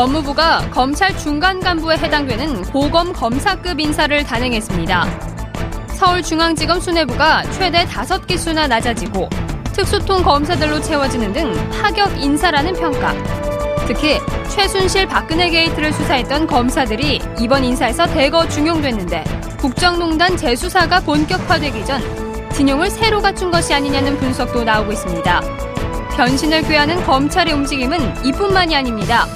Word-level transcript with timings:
법무부가 0.00 0.70
검찰 0.70 1.14
중간 1.18 1.60
간부에 1.60 1.98
해당되는 1.98 2.62
고검 2.70 3.12
검사급 3.12 3.78
인사를 3.78 4.24
단행했습니다. 4.24 5.04
서울중앙지검 5.88 6.80
수뇌부가 6.80 7.42
최대 7.50 7.84
5기수나 7.84 8.66
낮아지고 8.66 9.28
특수통 9.74 10.22
검사들로 10.22 10.80
채워지는 10.80 11.34
등 11.34 11.52
파격 11.68 12.18
인사라는 12.18 12.72
평가. 12.76 13.12
특히 13.86 14.18
최순실 14.48 15.06
박근혜 15.06 15.50
게이트를 15.50 15.92
수사했던 15.92 16.46
검사들이 16.46 17.20
이번 17.38 17.62
인사에서 17.62 18.06
대거 18.06 18.48
중용됐는데 18.48 19.22
국정농단 19.58 20.34
재수사가 20.34 21.00
본격화되기 21.00 21.84
전 21.84 22.00
진용을 22.54 22.88
새로 22.88 23.20
갖춘 23.20 23.50
것이 23.50 23.74
아니냐는 23.74 24.16
분석도 24.16 24.64
나오고 24.64 24.92
있습니다. 24.92 25.42
변신을 26.16 26.62
꾀하는 26.62 27.04
검찰의 27.04 27.52
움직임은 27.52 28.24
이뿐만이 28.24 28.74
아닙니다. 28.74 29.26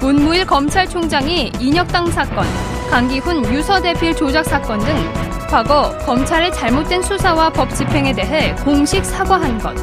문무일 0.00 0.46
검찰총장이 0.46 1.52
인혁당 1.58 2.10
사건, 2.10 2.46
강기훈 2.90 3.44
유서대필 3.52 4.14
조작 4.14 4.44
사건 4.44 4.78
등 4.78 5.12
과거 5.48 5.96
검찰의 5.98 6.52
잘못된 6.52 7.02
수사와 7.02 7.50
법 7.50 7.74
집행에 7.74 8.12
대해 8.12 8.54
공식 8.56 9.04
사과한 9.04 9.58
것. 9.58 9.74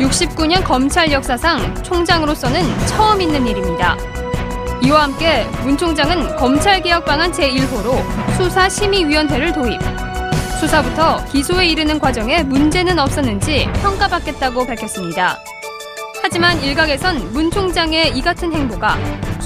69년 0.00 0.64
검찰 0.64 1.10
역사상 1.10 1.82
총장으로서는 1.82 2.62
처음 2.86 3.20
있는 3.20 3.46
일입니다. 3.46 3.96
이와 4.82 5.04
함께 5.04 5.44
문 5.62 5.76
총장은 5.76 6.36
검찰개혁 6.36 7.04
방안 7.04 7.30
제1호로 7.32 7.96
수사심의위원회를 8.36 9.52
도입. 9.52 9.80
수사부터 10.60 11.24
기소에 11.26 11.66
이르는 11.66 11.98
과정에 12.00 12.42
문제는 12.42 12.98
없었는지 12.98 13.68
평가받겠다고 13.82 14.66
밝혔습니다. 14.66 15.38
하지만 16.22 16.60
일각에선 16.62 17.32
문 17.32 17.50
총장의 17.50 18.16
이 18.16 18.20
같은 18.20 18.52
행보가 18.52 18.98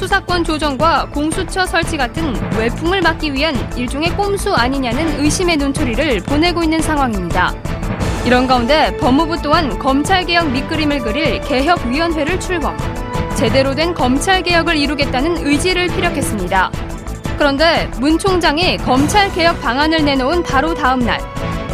수사권 0.03 0.43
조정과 0.43 1.11
공수처 1.11 1.65
설치 1.65 1.97
같은 1.97 2.35
외풍을 2.59 3.03
막기 3.03 3.33
위한 3.33 3.55
일종의 3.79 4.11
꼼수 4.17 4.53
아니냐는 4.53 5.21
의심의 5.21 5.59
눈초리를 5.59 6.23
보내고 6.23 6.65
있는 6.65 6.83
상황입니다. 6.83 7.55
이런 8.27 8.49
가운데 8.49 8.97
법무부 8.97 9.41
또한 9.43 9.79
검찰개혁 9.79 10.51
밑그림을 10.51 10.99
그릴 10.99 11.41
개혁위원회를 11.43 12.41
출범. 12.41 12.77
제대로 13.37 13.77
된 13.77 13.95
검찰개혁을 13.95 14.77
이루겠다는 14.77 15.47
의지를 15.47 15.87
피력했습니다. 15.87 16.73
그런데 17.39 17.89
문 18.01 18.19
총장이 18.19 18.79
검찰개혁 18.79 19.63
방안을 19.63 20.05
내놓은 20.05 20.43
바로 20.43 20.75
다음 20.75 20.99
날 20.99 21.21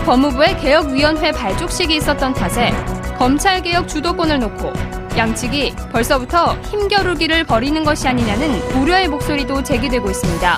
법무부의 0.04 0.58
개혁위원회 0.58 1.32
발족식이 1.32 1.96
있었던 1.96 2.34
탓에 2.34 2.74
검찰개혁 3.16 3.88
주도권을 3.88 4.38
놓고 4.38 4.87
양측이 5.18 5.74
벌써부터 5.90 6.54
힘겨루기를 6.70 7.42
벌이는 7.42 7.82
것이 7.82 8.06
아니냐는 8.06 8.54
우려의 8.80 9.08
목소리도 9.08 9.64
제기되고 9.64 10.08
있습니다. 10.08 10.56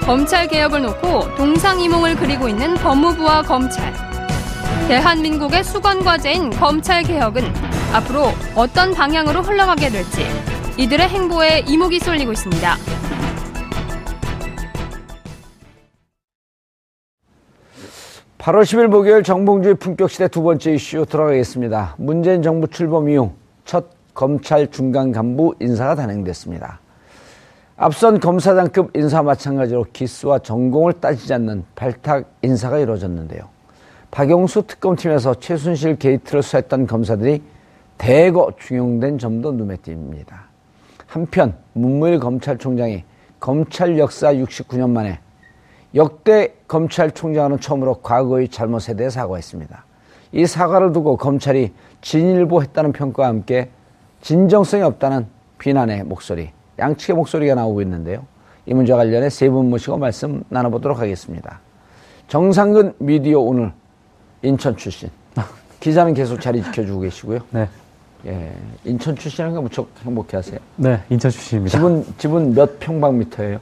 검찰 0.00 0.48
개혁을 0.48 0.80
놓고 0.80 1.34
동상이몽을 1.36 2.16
그리고 2.16 2.48
있는 2.48 2.74
법무부와 2.76 3.42
검찰. 3.42 3.92
대한민국의 4.88 5.62
수건 5.62 6.02
과제인 6.02 6.50
검찰 6.50 7.02
개혁은 7.02 7.42
앞으로 7.92 8.32
어떤 8.54 8.94
방향으로 8.94 9.42
흘러가게 9.42 9.90
될지 9.90 10.26
이들의 10.78 11.06
행보에 11.08 11.64
이목이 11.68 11.98
쏠리고 11.98 12.32
있습니다. 12.32 12.76
8월 18.38 18.62
10일 18.62 18.86
목요일 18.86 19.22
정봉주의 19.22 19.74
품격시대 19.74 20.28
두 20.28 20.42
번째 20.42 20.72
이슈 20.72 21.04
들어가겠습니다. 21.04 21.96
문재인 21.98 22.42
정부 22.42 22.68
출범 22.68 23.10
이후 23.10 23.32
첫 23.66 23.84
검찰 24.14 24.70
중간 24.70 25.12
간부 25.12 25.56
인사가 25.60 25.94
단행됐습니다. 25.94 26.80
앞선 27.76 28.18
검사장급 28.18 28.96
인사 28.96 29.22
마찬가지로 29.22 29.84
기수와 29.92 30.38
전공을 30.38 30.94
따지지 30.94 31.34
않는 31.34 31.64
발탁 31.74 32.24
인사가 32.40 32.78
이루어졌는데요. 32.78 33.42
박영수 34.10 34.62
특검팀에서 34.66 35.34
최순실 35.34 35.96
게이트를 35.98 36.42
수사했던 36.42 36.86
검사들이 36.86 37.42
대거 37.98 38.52
중용된 38.58 39.18
점도 39.18 39.52
눈에 39.52 39.76
띕니다. 39.76 40.46
한편 41.06 41.54
문무일 41.74 42.18
검찰총장이 42.18 43.04
검찰 43.38 43.98
역사 43.98 44.32
69년 44.32 44.90
만에 44.90 45.20
역대 45.94 46.54
검찰총장은 46.68 47.60
처음으로 47.60 48.00
과거의 48.00 48.48
잘못에 48.48 48.94
대해 48.96 49.10
사과했습니다. 49.10 49.84
이 50.36 50.44
사과를 50.44 50.92
두고 50.92 51.16
검찰이 51.16 51.72
진일보했다는 52.02 52.92
평가와 52.92 53.28
함께 53.28 53.70
진정성이 54.20 54.82
없다는 54.82 55.26
비난의 55.58 56.04
목소리, 56.04 56.50
양측의 56.78 57.16
목소리가 57.16 57.54
나오고 57.54 57.80
있는데요. 57.80 58.26
이 58.66 58.74
문제와 58.74 58.98
관련해 58.98 59.30
세 59.30 59.48
분 59.48 59.70
모시고 59.70 59.96
말씀 59.96 60.44
나눠보도록 60.50 61.00
하겠습니다. 61.00 61.60
정상근 62.28 62.94
미디어 62.98 63.40
오늘 63.40 63.72
인천 64.42 64.76
출신. 64.76 65.08
기자는 65.80 66.12
계속 66.12 66.38
자리 66.38 66.62
지켜주고 66.62 67.00
계시고요. 67.00 67.38
네. 67.50 67.66
예, 68.26 68.52
인천 68.84 69.16
출신이니까 69.16 69.62
무척 69.62 69.88
행복해 70.04 70.36
하세요. 70.36 70.58
네, 70.76 71.00
인천 71.08 71.30
출신입니다. 71.30 71.78
집은, 71.78 72.04
집은 72.18 72.54
몇 72.54 72.78
평방미터예요? 72.78 73.58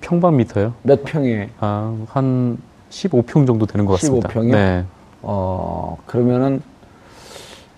평방미터요? 0.00 0.72
몇 0.82 1.04
평이에요? 1.04 1.46
아, 1.60 1.94
한 2.08 2.56
15평 2.88 3.46
정도 3.46 3.66
되는 3.66 3.84
것 3.84 3.94
같습니다. 4.00 4.30
15평이요? 4.30 4.52
네. 4.52 4.84
어, 5.22 5.96
그러면은 6.06 6.62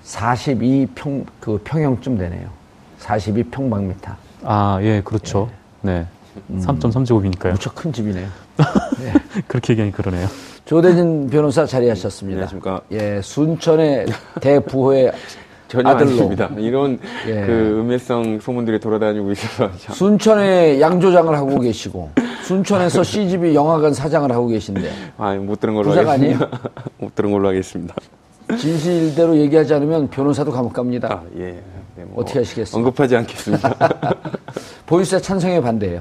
42평, 0.04 1.26
그 1.40 1.60
평형쯤 1.64 2.18
되네요. 2.18 2.48
42평방미터. 3.00 4.14
아, 4.44 4.78
예, 4.82 5.00
그렇죠. 5.02 5.48
예. 5.84 5.88
네. 5.88 6.06
음, 6.50 6.62
3.3제곱이니까요. 6.64 7.52
무척 7.52 7.74
큰 7.74 7.92
집이네요. 7.92 8.26
네. 9.00 9.12
그렇게 9.48 9.72
얘기하니 9.72 9.92
그러네요. 9.92 10.26
조대진 10.64 11.28
변호사 11.28 11.66
자리하셨습니다. 11.66 12.36
안녕하십니까. 12.36 12.80
예, 12.92 13.20
순천의 13.22 14.06
대부호의 14.40 15.12
전혀 15.72 15.88
아들로. 15.88 16.10
아닙니다. 16.10 16.50
이런 16.58 16.98
예. 17.26 17.46
그 17.46 17.78
음해성 17.80 18.40
소문들이 18.40 18.78
돌아다니고 18.78 19.32
있어서 19.32 19.70
참. 19.78 19.94
순천에 19.94 20.80
양조장을 20.82 21.34
하고 21.34 21.58
계시고 21.60 22.10
순천에서 22.44 23.02
CGV 23.02 23.54
영화관 23.54 23.94
사장을 23.94 24.30
하고 24.30 24.48
계신데 24.48 24.90
아 25.16 25.34
못 25.36 25.60
들은 25.60 25.74
걸로 25.74 25.92
하겠습니다. 25.92 26.12
아니에요? 26.12 26.38
못 26.98 27.14
들은 27.14 27.32
걸로 27.32 27.48
하겠습니다. 27.48 27.94
진실대로 28.58 29.34
얘기하지 29.38 29.72
않으면 29.72 30.10
변호사도 30.10 30.50
감옥 30.52 30.74
갑니다. 30.74 31.08
아, 31.10 31.22
예. 31.38 31.52
네, 31.96 32.04
뭐 32.04 32.22
어떻게 32.22 32.40
하시겠어요? 32.40 32.78
언급하지 32.78 33.16
않겠습니다. 33.16 33.74
보유세 34.84 35.20
찬성에 35.20 35.62
반대예요. 35.62 35.98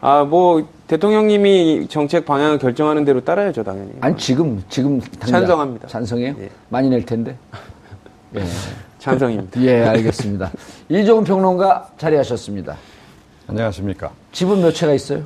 아, 0.00 0.24
뭐 0.24 0.66
대통령님이 0.88 1.86
정책 1.88 2.24
방향을 2.24 2.58
결정하는 2.58 3.04
대로 3.04 3.20
따라야죠, 3.20 3.62
당연히. 3.62 3.90
아니 4.00 4.16
지금 4.16 4.60
지금 4.68 5.00
찬성합니다. 5.20 5.86
찬성해요? 5.86 6.34
예. 6.40 6.48
많이 6.70 6.88
낼 6.88 7.04
텐데. 7.06 7.36
예. 8.36 8.44
찬성입니다. 8.98 9.60
예, 9.62 9.82
알겠습니다. 9.84 10.50
이종훈 10.88 11.24
평론가 11.24 11.90
자리하셨습니다. 11.98 12.76
안녕하십니까. 13.48 14.10
집은 14.32 14.60
몇 14.60 14.72
채가 14.72 14.92
있어요? 14.94 15.24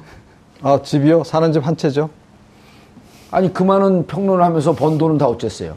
아, 0.63 0.81
집이요? 0.83 1.25
사는 1.25 1.53
집 1.53 1.67
한 1.67 1.77
채죠? 1.77 2.09
아니 3.31 3.53
그 3.53 3.63
많은 3.65 4.07
평론을 4.07 4.45
하면서 4.45 4.73
번 4.73 4.97
돈은 4.97 5.19
다 5.19 5.27
어쨌어요? 5.27 5.77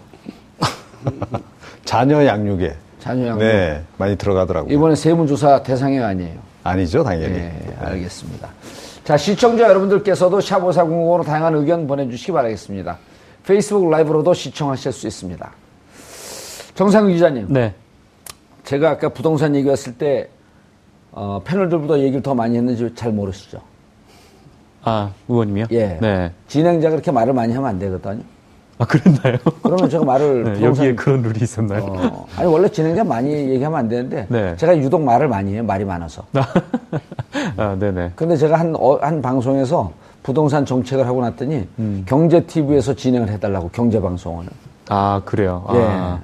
자녀 1.86 2.26
양육에. 2.26 2.76
자녀 3.00 3.28
양육. 3.28 3.40
네, 3.40 3.84
많이 3.98 4.16
들어가더라고요. 4.16 4.72
이번에 4.74 4.96
세무조사 4.96 5.64
대상이 5.64 6.00
아니에요. 6.00 6.38
아니죠, 6.64 7.04
당연히. 7.04 7.34
네, 7.34 7.76
알겠습니다. 7.80 8.50
자, 9.04 9.18
시청자 9.18 9.64
여러분들께서도 9.70 10.40
샵5405로 10.40 11.26
다양한 11.26 11.56
의견 11.56 11.88
보내주시기 11.88 12.32
바라겠습니다. 12.32 12.98
페이스북 13.46 13.90
라이브로도 13.90 14.34
시청하실 14.34 14.92
수 14.92 15.08
있습니다. 15.08 15.50
정상규 16.78 17.12
기자님, 17.12 17.48
네. 17.50 17.74
제가 18.64 18.92
아까 18.92 19.10
부동산 19.10 19.56
얘기했을 19.56 19.96
때 19.98 20.30
어, 21.12 21.42
패널들보다 21.44 21.98
얘기를 22.02 22.22
더 22.22 22.36
많이 22.36 22.56
했는지 22.56 22.94
잘 22.94 23.12
모르시죠? 23.12 23.60
아, 24.84 25.10
의원님이요? 25.28 25.66
예. 25.72 25.98
네. 26.00 26.32
진행자가 26.48 26.92
그렇게 26.92 27.12
말을 27.12 27.34
많이 27.34 27.52
하면 27.56 27.68
안 27.68 27.80
되거든요. 27.80 28.22
아, 28.78 28.86
그랬나요? 28.86 29.38
그러면 29.64 29.90
제가 29.90 30.06
말을 30.06 30.44
네, 30.54 30.54
부동산- 30.54 30.86
여기에 30.86 30.96
그런 30.96 31.24
룰이 31.24 31.40
있었나요? 31.42 31.84
어, 31.84 32.28
아니 32.36 32.48
원래 32.48 32.70
진행자 32.70 33.04
많이 33.04 33.32
얘기하면 33.34 33.80
안 33.80 33.90
되는데 33.90 34.28
네. 34.30 34.56
제가 34.58 34.78
유독 34.78 35.02
말을 35.02 35.28
많이 35.28 35.54
해요. 35.54 35.64
말이 35.64 35.84
많아서. 35.84 36.26
아, 37.58 37.76
네네. 37.80 38.12
근데 38.16 38.38
제가 38.38 38.60
한, 38.60 38.76
어, 38.78 38.98
한 39.02 39.20
방송에서 39.20 39.92
부동산 40.22 40.64
정책을 40.64 41.08
하고 41.08 41.22
났더니 41.22 41.68
음. 41.80 42.04
경제 42.08 42.40
TV에서 42.46 42.94
진행을 42.94 43.30
해달라고 43.30 43.70
경제 43.70 44.00
방송을. 44.00 44.46
아, 44.90 45.24
그래요? 45.26 45.66
아, 45.68 45.76
예. 45.76 45.82
아, 45.84 46.20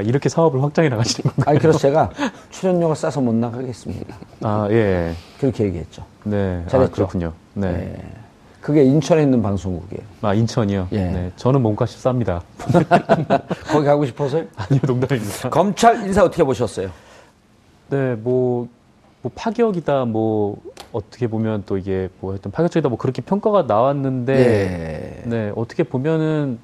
이렇게 0.00 0.28
사업을 0.28 0.62
확장해 0.62 0.88
나가시는 0.88 1.30
건가요? 1.30 1.50
아니 1.52 1.58
그래서 1.58 1.78
제가 1.78 2.10
출연료가 2.50 2.94
싸서 2.94 3.20
못 3.20 3.34
나가겠습니다. 3.34 4.16
아, 4.40 4.66
예. 4.70 5.14
그렇게 5.38 5.64
얘기했죠. 5.64 6.04
네. 6.24 6.64
잘했죠? 6.68 6.92
아, 6.92 6.94
그렇군요. 6.94 7.32
네. 7.54 7.94
예. 7.98 8.22
그게 8.62 8.84
인천에 8.84 9.22
있는 9.22 9.42
방송국이에요. 9.42 10.02
아, 10.22 10.34
인천이요? 10.34 10.88
예. 10.92 10.96
네. 10.96 11.32
저는 11.36 11.60
몸값이 11.62 11.98
쌉니다. 12.02 12.40
거기 13.66 13.84
가고 13.84 14.06
싶어서요? 14.06 14.44
아니요, 14.56 14.80
농담입니다. 14.86 15.50
검찰 15.50 16.06
인사 16.06 16.24
어떻게 16.24 16.44
보셨어요? 16.44 16.88
네, 17.90 18.14
뭐, 18.14 18.68
뭐 19.20 19.32
파격이다, 19.34 20.04
뭐 20.06 20.56
어떻게 20.92 21.26
보면 21.26 21.64
또 21.66 21.76
이게 21.76 22.08
뭐 22.20 22.32
하여튼 22.32 22.50
파격적이다, 22.52 22.88
뭐 22.88 22.96
그렇게 22.98 23.20
평가가 23.20 23.62
나왔는데, 23.62 25.22
예. 25.24 25.28
네 25.28 25.52
어떻게 25.56 25.82
보면은 25.82 26.58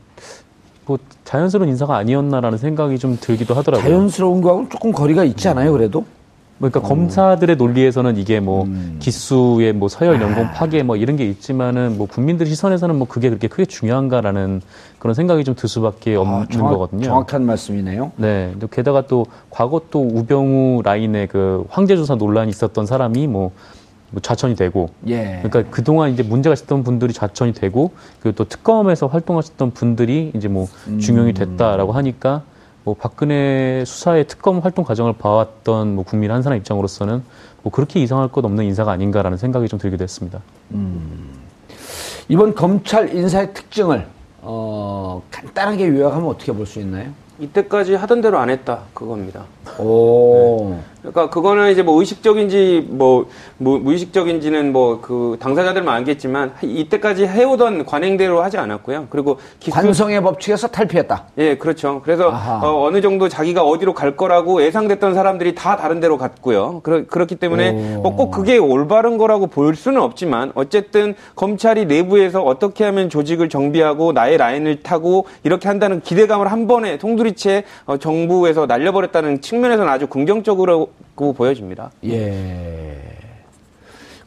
뭐 0.88 0.98
자연스러운 1.24 1.68
인사가 1.68 1.96
아니었나라는 1.98 2.56
생각이 2.56 2.98
좀 2.98 3.18
들기도 3.20 3.52
하더라고요. 3.54 3.86
자연스러운 3.86 4.40
거하고는 4.40 4.70
조금 4.70 4.90
거리가 4.90 5.22
있지 5.24 5.46
않아요, 5.48 5.70
그래도? 5.72 6.04
그러니까 6.56 6.80
검사들의 6.80 7.54
논리에서는 7.56 8.16
이게 8.16 8.40
뭐 8.40 8.64
음. 8.64 8.96
기수의 8.98 9.74
뭐 9.74 9.88
서열 9.88 10.16
아. 10.16 10.22
연공 10.22 10.50
파괴 10.54 10.82
뭐 10.82 10.96
이런 10.96 11.16
게 11.16 11.24
있지만은 11.28 11.96
뭐 11.98 12.08
국민들 12.08 12.46
시선에서는 12.46 12.96
뭐 12.96 13.06
그게 13.06 13.28
그렇게 13.28 13.46
크게 13.46 13.64
중요한가라는 13.66 14.62
그런 14.98 15.14
생각이 15.14 15.44
좀 15.44 15.54
들 15.54 15.68
수밖에 15.68 16.16
없는 16.16 16.34
아, 16.34 16.46
정확- 16.50 16.70
거거든요. 16.72 17.04
정확한 17.04 17.44
말씀이네요. 17.46 18.10
네. 18.16 18.54
또 18.58 18.66
게다가 18.66 19.02
또 19.06 19.26
과거 19.50 19.82
또 19.90 20.00
우병우 20.02 20.80
라인의 20.84 21.28
그 21.28 21.64
황제조사 21.68 22.14
논란이 22.16 22.48
있었던 22.50 22.86
사람이 22.86 23.26
뭐, 23.28 23.52
뭐 24.10 24.20
좌천이 24.22 24.54
되고 24.56 24.90
예. 25.06 25.40
그러니까 25.42 25.70
그동안 25.70 26.10
이제 26.10 26.22
문제가 26.22 26.54
있었던 26.54 26.82
분들이 26.82 27.12
좌천이 27.12 27.52
되고 27.52 27.92
그리고 28.20 28.36
또 28.36 28.44
특검에서 28.48 29.06
활동하셨던 29.06 29.72
분들이 29.72 30.32
이제 30.34 30.48
뭐 30.48 30.66
음. 30.86 30.98
중용이 30.98 31.34
됐다라고 31.34 31.92
하니까 31.92 32.42
뭐 32.84 32.94
박근혜 32.98 33.84
수사의 33.86 34.26
특검 34.26 34.60
활동 34.60 34.84
과정을 34.84 35.12
봐왔던 35.14 35.94
뭐 35.94 36.04
국민 36.04 36.30
한 36.30 36.42
사람 36.42 36.56
입장으로서는 36.58 37.22
뭐 37.62 37.70
그렇게 37.72 38.00
이상할 38.00 38.28
것 38.28 38.44
없는 38.44 38.64
인사가 38.64 38.92
아닌가라는 38.92 39.36
생각이 39.36 39.68
좀 39.68 39.78
들기도 39.78 40.04
했습니다. 40.04 40.40
이번 42.28 42.54
검찰 42.54 43.14
인사의 43.14 43.52
특징을 43.52 44.06
어, 44.40 45.22
간단하게 45.30 45.88
요약하면 45.88 46.28
어떻게 46.30 46.52
볼 46.52 46.64
수 46.66 46.78
있나요? 46.80 47.10
이때까지 47.40 47.94
하던 47.94 48.20
대로 48.20 48.38
안 48.38 48.50
했다 48.50 48.80
그겁니다. 48.94 49.44
오. 49.78 50.76
그러니까 51.00 51.30
그거는 51.30 51.70
이제 51.72 51.82
뭐 51.82 51.98
의식적인지 52.00 52.88
뭐, 52.90 53.26
뭐 53.56 53.78
무의식적인지는 53.78 54.72
뭐 54.72 54.98
그 55.00 55.36
당사자들만 55.40 55.94
알겠지만 55.96 56.52
이때까지 56.62 57.26
해오던 57.26 57.86
관행대로 57.86 58.42
하지 58.42 58.58
않았고요. 58.58 59.06
그리고 59.10 59.38
기수 59.60 59.74
관성의 59.74 60.22
법칙에서 60.22 60.68
탈피했다. 60.68 61.24
예, 61.38 61.56
그렇죠. 61.56 62.00
그래서. 62.04 62.28
어, 62.28 62.90
느 62.90 63.00
정도 63.00 63.28
자기가 63.28 63.62
어디로 63.62 63.94
갈 63.94 64.16
거라고 64.16 64.62
예상됐던 64.62 65.14
사람들이 65.14 65.54
다 65.54 65.76
다른 65.76 66.00
데로 66.00 66.18
갔고요. 66.18 66.80
그렇, 66.82 67.06
그렇기 67.06 67.36
때문에 67.36 67.70
오. 67.70 68.02
뭐꼭 68.02 68.30
그게 68.30 68.56
올바른 68.58 69.18
거라고 69.18 69.46
보일 69.46 69.74
수는 69.74 70.00
없지만 70.00 70.52
어쨌든 70.54 71.14
검찰이 71.34 71.86
내부에서 71.86 72.42
어떻게 72.42 72.84
하면 72.84 73.08
조직을 73.08 73.48
정비하고 73.48 74.12
나의 74.12 74.36
라인을 74.38 74.82
타고 74.82 75.26
이렇게 75.42 75.68
한다는 75.68 76.00
기대감을 76.00 76.50
한 76.50 76.66
번에 76.66 76.98
통두리째 76.98 77.64
어, 77.86 77.96
정부에서 77.96 78.66
날려버렸다는 78.66 79.40
측면에서는 79.40 79.90
아주 79.90 80.06
긍정적으로 80.06 80.87
보여집니다. 81.16 81.90
예. 82.04 82.98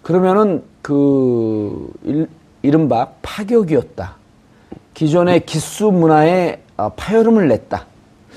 그러면은 0.01 0.63
그 0.81 1.91
일, 2.03 2.27
이른바 2.61 3.09
파격이었다. 3.21 4.15
기존의 4.93 5.45
기수 5.45 5.91
문화에 5.91 6.61
아, 6.77 6.89
파열음을 6.89 7.47
냈다. 7.47 7.85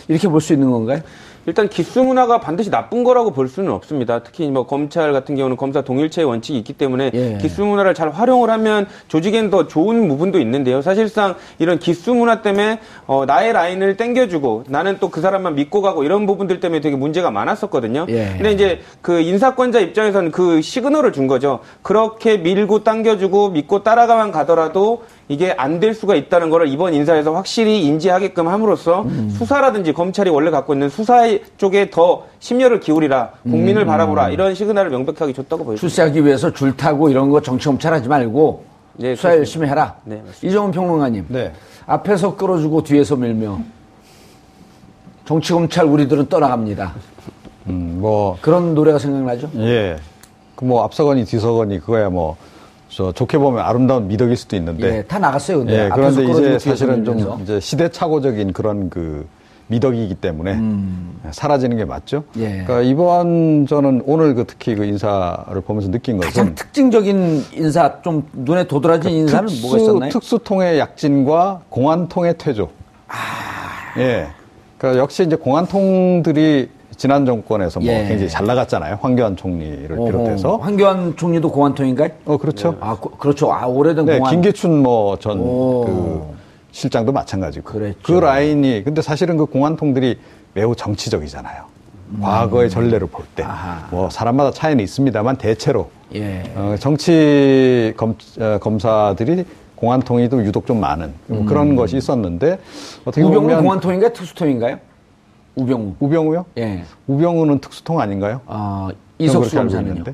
이렇게 0.09 0.29
볼 0.29 0.41
수 0.41 0.53
있는 0.53 0.71
건가요? 0.71 1.01
일단 1.47 1.69
기수 1.69 2.03
문화가 2.05 2.39
반드시 2.41 2.71
나쁜 2.71 3.03
거라고 3.03 3.31
볼 3.33 3.49
수는 3.49 3.73
없습니다. 3.73 4.23
특히 4.23 4.51
뭐 4.51 4.67
검찰 4.67 5.13
같은 5.15 5.37
경우는 5.37 5.57
검사 5.57 5.81
동일체의 5.81 6.27
원칙이 6.27 6.59
있기 6.59 6.75
때문에 6.75 7.11
예. 7.15 7.39
기수 7.41 7.65
문화를 7.65 7.95
잘 7.95 8.11
활용을 8.11 8.51
하면 8.51 8.87
조직엔 9.09 9.49
더 9.49 9.67
좋은 9.69 10.07
부분도 10.09 10.39
있는데요. 10.41 10.83
사실상 10.83 11.35
이런 11.59 11.79
기수 11.79 12.15
문화 12.15 12.43
때문에 12.43 12.81
어, 13.07 13.25
나의 13.27 13.53
라인을 13.55 13.97
땡겨주고 13.97 14.65
나는 14.69 14.99
또 15.01 15.15
그 15.15 15.21
사람만 15.21 15.55
믿고 15.55 15.81
가고 15.81 16.03
이런 16.03 16.27
부분들 16.27 16.59
때문에 16.59 16.81
되게 16.81 16.97
문제가 16.97 17.31
많았었거든요. 17.31 18.07
예. 18.09 18.33
근데 18.37 18.51
이제 18.51 18.81
그 19.01 19.21
인사권자 19.21 19.79
입장에서는 19.79 20.33
그 20.33 20.61
시그널을 20.61 21.13
준 21.13 21.29
거죠. 21.29 21.61
그렇게 21.83 22.37
밀고 22.37 22.83
당겨주고 22.83 23.51
믿고 23.51 23.85
따라가만 23.85 24.33
가더라도 24.33 25.05
이게 25.29 25.53
안 25.57 25.81
될 25.81 25.95
수가 25.95 26.15
있다는 26.15 26.51
거를 26.51 26.69
이번 26.69 26.93
인사에서 26.95 27.33
확실히 27.35 27.85
인지하게끔 27.87 28.47
함으로써 28.49 29.03
음. 29.03 29.31
수사라든지 29.31 29.93
검찰이 29.93 30.31
원래 30.31 30.51
갖고 30.51 30.73
있는 30.75 30.89
수사 30.89 31.23
쪽에 31.57 31.91
더 31.91 32.25
심려를 32.41 32.81
기울이라 32.81 33.31
국민을 33.43 33.83
음. 33.83 33.87
바라보라 33.87 34.31
이런 34.31 34.55
시그널을 34.55 34.91
명백하게 34.91 35.33
줬다고 35.33 35.65
보여집니다. 35.65 35.81
출세하기 35.81 36.25
위해서 36.25 36.53
줄 36.53 36.77
타고 36.77 37.09
이런 37.09 37.31
거 37.31 37.41
정치 37.41 37.67
검찰 37.67 37.93
하지 37.95 38.09
말고 38.09 38.65
네, 38.97 39.17
수사 39.17 39.29
그렇습니다. 39.31 39.39
열심히 39.39 39.69
해라. 39.69 39.97
네. 40.05 40.23
이정훈 40.43 40.71
평론가님. 40.71 41.27
네. 41.29 41.53
앞에서 41.87 42.37
끌어주고 42.37 42.83
뒤에서 42.85 43.17
밀며 43.17 43.59
정치 45.25 45.53
검찰 45.53 45.87
우리들은 45.87 46.29
떠나갑니다. 46.29 46.93
음, 47.67 47.97
뭐, 47.99 48.37
그런 48.43 48.75
노래가 48.75 48.99
생각나죠? 48.99 49.51
예. 49.57 49.97
그 50.55 50.67
뭐, 50.67 50.85
앞서거니 50.85 51.25
뒤서거니, 51.25 51.81
그거야 51.81 52.11
뭐, 52.11 52.37
저, 52.95 53.11
좋게 53.11 53.39
보면 53.39 53.65
아름다운 53.65 54.07
미덕일 54.07 54.37
수도 54.37 54.55
있는데. 54.57 54.99
예, 54.99 55.03
다 55.03 55.19
나갔어요. 55.19 55.59
근데 55.59 55.85
예, 55.87 55.91
그런데 55.93 56.25
이제 56.25 56.59
사실은 56.61 57.05
좀. 57.05 57.41
이제 57.43 57.59
시대착오적인 57.59 58.53
그런 58.53 58.89
그 58.89 59.27
미덕이기 59.67 60.17
때문에 60.17 60.59
사라지는 61.33 61.77
게 61.77 61.85
맞죠. 61.85 62.23
음. 62.37 62.41
예. 62.41 62.49
그러니까 62.65 62.83
이번 62.83 63.67
저는 63.67 64.03
오늘 64.07 64.35
그 64.35 64.45
특히 64.47 64.77
그 64.77 64.85
인사를 64.85 65.61
보면서 65.63 65.91
느낀 65.91 66.19
것은 66.19 66.29
가장 66.29 66.55
특징적인 66.55 67.45
인사, 67.55 68.01
좀 68.03 68.29
눈에 68.33 68.65
도드라진 68.65 69.11
인사는 69.11 69.49
뭐가 69.63 69.79
있었나요? 69.79 70.11
특수통의 70.11 70.79
약진과 70.79 71.63
공안통의 71.71 72.37
퇴조. 72.39 72.69
아. 73.09 73.99
예. 73.99 74.29
그러니까 74.79 75.03
역시 75.03 75.25
이제 75.25 75.35
공안통들이 75.35 76.69
지난 76.97 77.25
정권에서 77.27 77.81
뭐 77.81 77.89
예. 77.89 78.05
굉장히 78.07 78.29
잘 78.29 78.47
나갔잖아요. 78.47 78.99
황교안 79.01 79.37
총리를 79.37 79.89
비롯해서. 79.89 80.55
어허. 80.55 80.63
황교안 80.65 81.17
총리도 81.17 81.51
공안통인가요? 81.51 82.11
어, 82.27 82.37
그렇죠. 82.37 82.77
아, 82.81 82.97
고- 82.97 83.11
그렇죠. 83.11 83.53
아, 83.53 83.67
오래된 83.67 84.05
네, 84.05 84.19
공안. 84.19 84.31
김계춘 84.33 84.83
뭐전 84.83 85.39
오. 85.41 85.85
그 85.85 86.35
실장도 86.73 87.13
마찬가지고. 87.13 87.73
그랬죠. 87.73 87.99
그 88.03 88.13
라인이 88.13 88.83
근데 88.85 89.03
사실은 89.03 89.37
그 89.37 89.47
공안통들이 89.47 90.19
매우 90.55 90.75
정치적이잖아요. 90.75 91.63
과거의 92.21 92.71
전례를 92.71 93.09
볼 93.09 93.25
때. 93.35 93.43
음. 93.43 93.49
아하. 93.49 93.87
뭐 93.91 94.11
사람마다 94.11 94.51
차이는 94.53 94.83
있습니다만 94.85 95.37
대체로 95.37 95.91
예. 96.15 96.43
어, 96.55 96.77
정치 96.79 97.93
검, 97.97 98.15
어, 98.41 98.59
검사들이 98.61 99.45
공안통이 99.75 100.29
도 100.29 100.45
유독 100.45 100.67
좀 100.67 100.81
많은 100.81 101.13
뭐 101.27 101.45
그런 101.45 101.75
것이 101.77 101.97
있었는데 101.97 102.59
어떻게 103.05 103.27
음. 103.27 103.33
보면 103.33 103.63
공안통인가요? 103.63 104.13
특수통인가요? 104.13 104.79
우병우. 105.57 105.95
우병우요? 106.01 106.45
예. 106.59 106.85
우병우는 107.07 107.61
특수통 107.61 108.01
아닌가요? 108.01 108.41
아, 108.47 108.91
이석수 109.19 109.57
검사는요? 109.57 110.05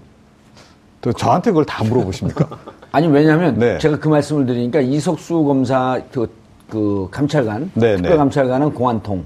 또 1.00 1.12
저한테 1.12 1.50
그걸 1.50 1.64
다 1.64 1.82
물어보십니까? 1.84 2.46
아니, 2.92 3.06
왜냐면 3.06 3.58
네. 3.58 3.78
제가 3.78 3.98
그 3.98 4.08
말씀을 4.08 4.46
드리니까 4.46 4.80
이석수 4.80 5.44
검사, 5.44 6.00
그, 6.12 6.30
그 6.68 7.08
감찰관, 7.10 7.70
네, 7.74 7.96
특별 7.96 8.12
네. 8.12 8.16
감찰관은 8.16 8.74
공안통, 8.74 9.24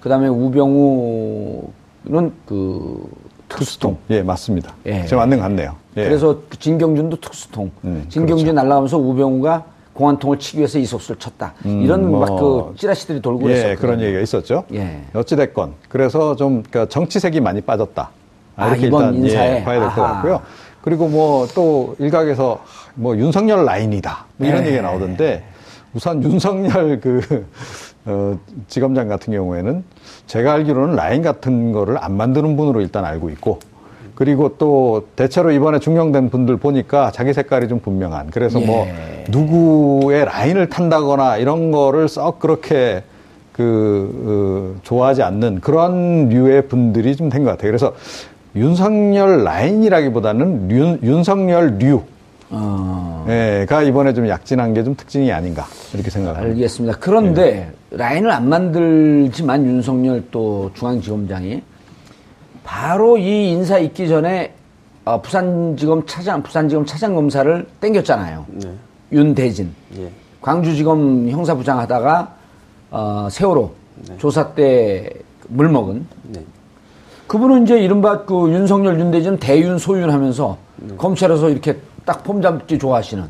그 0.00 0.08
다음에 0.08 0.26
우병우는 0.26 2.32
그 2.46 3.08
특수통. 3.48 3.96
예, 4.10 4.22
맞습니다. 4.22 4.74
예. 4.86 5.06
제 5.06 5.14
맞는 5.14 5.36
것 5.36 5.44
같네요. 5.44 5.76
예. 5.96 6.04
그래서 6.04 6.40
그 6.48 6.58
진경준도 6.58 7.20
특수통. 7.20 7.70
음, 7.84 8.04
진경준 8.08 8.46
그렇죠. 8.46 8.52
날라가면서 8.52 8.98
우병우가 8.98 9.64
공안통을 9.94 10.38
치기 10.38 10.58
위해서 10.58 10.78
이속수를 10.78 11.18
쳤다. 11.18 11.54
이런 11.64 12.10
뭐, 12.10 12.20
막그 12.20 12.74
찌라시들이 12.76 13.22
돌고 13.22 13.48
예, 13.50 13.54
있었거든요. 13.54 13.80
그런 13.80 14.00
얘기가 14.00 14.20
있었죠. 14.20 14.64
예. 14.74 15.02
어찌됐건. 15.14 15.74
그래서 15.88 16.36
좀, 16.36 16.62
그 16.70 16.88
정치색이 16.88 17.40
많이 17.40 17.60
빠졌다. 17.60 18.10
아, 18.56 18.68
이렇게 18.68 18.86
이번 18.88 19.14
일단, 19.14 19.24
인사에? 19.24 19.60
예, 19.60 19.64
봐야 19.64 19.80
될 19.80 19.88
것. 19.90 20.02
같고요. 20.02 20.42
그리고 20.82 21.08
뭐 21.08 21.46
또 21.54 21.96
일각에서 21.98 22.62
뭐 22.94 23.16
윤석열 23.16 23.64
라인이다. 23.64 24.26
뭐 24.36 24.48
이런 24.48 24.60
네. 24.62 24.68
얘기가 24.68 24.82
나오던데 24.82 25.44
우선 25.94 26.22
윤석열 26.22 27.00
그, 27.00 27.46
어, 28.04 28.38
지검장 28.68 29.08
같은 29.08 29.32
경우에는 29.32 29.82
제가 30.26 30.52
알기로는 30.54 30.94
라인 30.96 31.22
같은 31.22 31.72
거를 31.72 31.96
안 32.02 32.16
만드는 32.16 32.56
분으로 32.56 32.80
일단 32.80 33.04
알고 33.04 33.30
있고 33.30 33.60
그리고 34.14 34.56
또 34.58 35.06
대체로 35.16 35.50
이번에 35.50 35.78
중용된 35.80 36.30
분들 36.30 36.56
보니까 36.58 37.10
자기 37.10 37.32
색깔이 37.32 37.66
좀 37.68 37.80
분명한 37.80 38.30
그래서 38.30 38.60
뭐 38.60 38.86
예. 38.86 39.24
누구의 39.28 40.24
라인을 40.26 40.68
탄다거나 40.68 41.38
이런 41.38 41.70
거를 41.72 42.08
썩 42.08 42.38
그렇게 42.38 43.02
그 43.52 44.74
어, 44.76 44.80
좋아하지 44.82 45.22
않는 45.22 45.60
그런 45.60 46.28
류의 46.28 46.68
분들이 46.68 47.16
좀 47.16 47.28
된 47.28 47.44
것 47.44 47.50
같아요. 47.50 47.70
그래서 47.70 47.94
윤석열 48.56 49.42
라인이라기보다는 49.44 50.70
윤, 50.70 50.98
윤석열 51.02 51.76
어, 52.50 53.24
류가 53.26 53.82
이번에 53.82 54.12
좀 54.14 54.28
약진한 54.28 54.74
게 54.74 54.84
좀 54.84 54.94
특징이 54.96 55.32
아닌가 55.32 55.64
이렇게 55.92 56.10
생각합니다. 56.10 56.52
알겠습니다. 56.54 56.98
그런데 57.00 57.70
라인을 57.90 58.30
안 58.30 58.48
만들지만 58.48 59.64
윤석열 59.66 60.22
또 60.30 60.70
중앙지검장이 60.74 61.62
바로 62.64 63.16
이 63.18 63.50
인사 63.50 63.78
있기 63.78 64.08
전에 64.08 64.54
어, 65.04 65.20
부산지검 65.20 66.06
차장, 66.06 66.42
부산지검 66.42 66.86
차장 66.86 67.14
검사를 67.14 67.68
땡겼잖아요. 67.80 68.46
네. 68.48 68.72
윤대진. 69.12 69.72
예. 69.98 70.10
광주지검 70.40 71.28
형사부장 71.30 71.78
하다가 71.78 72.34
어, 72.90 73.28
세월호 73.30 73.72
조사 74.18 74.52
때 74.54 75.10
물먹은 75.48 76.06
네. 76.24 76.42
그분은 77.26 77.64
이제 77.64 77.78
이른바 77.78 78.24
그 78.24 78.50
윤석열 78.50 78.98
윤대진 78.98 79.38
대윤 79.38 79.78
소윤 79.78 80.10
하면서 80.10 80.56
검찰에서 80.98 81.50
이렇게 81.50 81.78
딱 82.04 82.22
폼 82.24 82.42
잡기 82.42 82.78
좋아하시는 82.78 83.24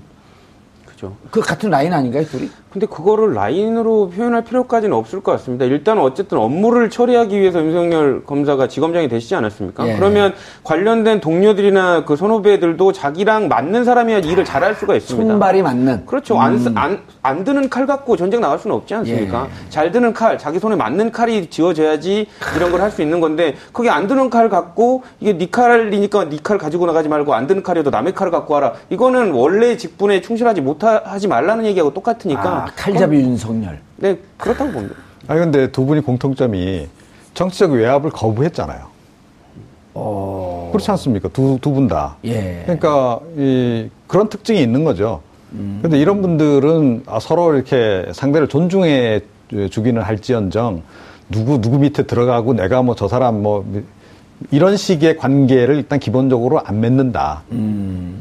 그죠. 0.86 1.14
그 1.30 1.40
같은 1.40 1.70
라인 1.70 1.92
아닌가요, 1.92 2.24
둘이? 2.24 2.50
근데 2.74 2.86
그거를 2.86 3.34
라인으로 3.34 4.08
표현할 4.10 4.42
필요까지는 4.42 4.96
없을 4.96 5.22
것 5.22 5.30
같습니다. 5.30 5.64
일단 5.64 5.96
어쨌든 6.00 6.38
업무를 6.38 6.90
처리하기 6.90 7.38
위해서 7.40 7.60
윤석열 7.64 8.24
검사가 8.24 8.66
지검장이 8.66 9.06
되시지 9.06 9.36
않았습니까? 9.36 9.86
예. 9.86 9.94
그러면 9.94 10.34
관련된 10.64 11.20
동료들이나 11.20 12.04
그 12.04 12.16
선후배들도 12.16 12.90
자기랑 12.90 13.46
맞는 13.46 13.84
사람이야 13.84 14.18
일을 14.18 14.44
잘할 14.44 14.74
수가 14.74 14.96
있습니다. 14.96 15.30
손발이 15.34 15.62
맞는. 15.62 16.04
그렇죠. 16.06 16.36
안, 16.40 16.58
쓰- 16.58 16.72
안, 16.74 16.98
안 17.22 17.44
드는 17.44 17.68
칼 17.68 17.86
갖고 17.86 18.16
전쟁 18.16 18.40
나갈 18.40 18.58
수는 18.58 18.74
없지 18.74 18.92
않습니까? 18.92 19.46
예. 19.48 19.70
잘 19.70 19.92
드는 19.92 20.12
칼, 20.12 20.36
자기 20.36 20.58
손에 20.58 20.74
맞는 20.74 21.12
칼이 21.12 21.46
지어져야지 21.50 22.26
이런 22.56 22.72
걸 22.72 22.80
할 22.80 22.90
수 22.90 23.02
있는 23.02 23.20
건데, 23.20 23.54
그게 23.72 23.88
안 23.88 24.08
드는 24.08 24.30
칼 24.30 24.48
갖고, 24.48 25.04
이게 25.20 25.38
네 25.38 25.46
칼이니까 25.48 26.24
네칼 26.24 26.58
가지고 26.58 26.86
나가지 26.86 27.08
말고 27.08 27.34
안 27.34 27.46
드는 27.46 27.62
칼이어도 27.62 27.90
남의 27.90 28.14
칼을 28.14 28.32
갖고 28.32 28.52
와라. 28.54 28.72
이거는 28.90 29.30
원래 29.30 29.76
직분에 29.76 30.20
충실하지 30.22 30.60
못하지 30.60 31.28
말라는 31.28 31.64
얘기하고 31.66 31.94
똑같으니까. 31.94 32.42
아, 32.42 32.63
칼잡이 32.76 33.16
윤석열. 33.18 33.78
네, 33.96 34.18
그렇다고 34.36 34.72
봅니다. 34.72 34.94
아니 35.28 35.40
근데 35.40 35.70
두 35.72 35.84
분이 35.86 36.00
공통점이 36.02 36.88
정치적 37.34 37.72
외압을 37.72 38.10
거부했잖아요. 38.10 38.86
어, 39.94 40.70
그렇지 40.72 40.90
않습니까? 40.92 41.28
두 41.28 41.58
두 41.60 41.72
분 41.72 41.86
다. 41.88 42.16
예. 42.24 42.62
그러니까 42.64 43.20
이 43.36 43.88
그런 44.06 44.28
특징이 44.28 44.60
있는 44.60 44.84
거죠. 44.84 45.20
근데 45.82 45.98
이런 46.00 46.20
분들은 46.20 47.04
아, 47.06 47.20
서로 47.20 47.54
이렇게 47.54 48.06
상대를 48.12 48.48
존중해 48.48 49.20
주기는 49.70 50.02
할지언정 50.02 50.82
누구 51.30 51.60
누구 51.60 51.78
밑에 51.78 52.02
들어가고 52.04 52.54
내가 52.54 52.82
뭐 52.82 52.96
저 52.96 53.06
사람 53.06 53.40
뭐 53.40 53.64
이런 54.50 54.76
식의 54.76 55.16
관계를 55.16 55.76
일단 55.76 56.00
기본적으로 56.00 56.60
안 56.64 56.80
맺는다. 56.80 57.42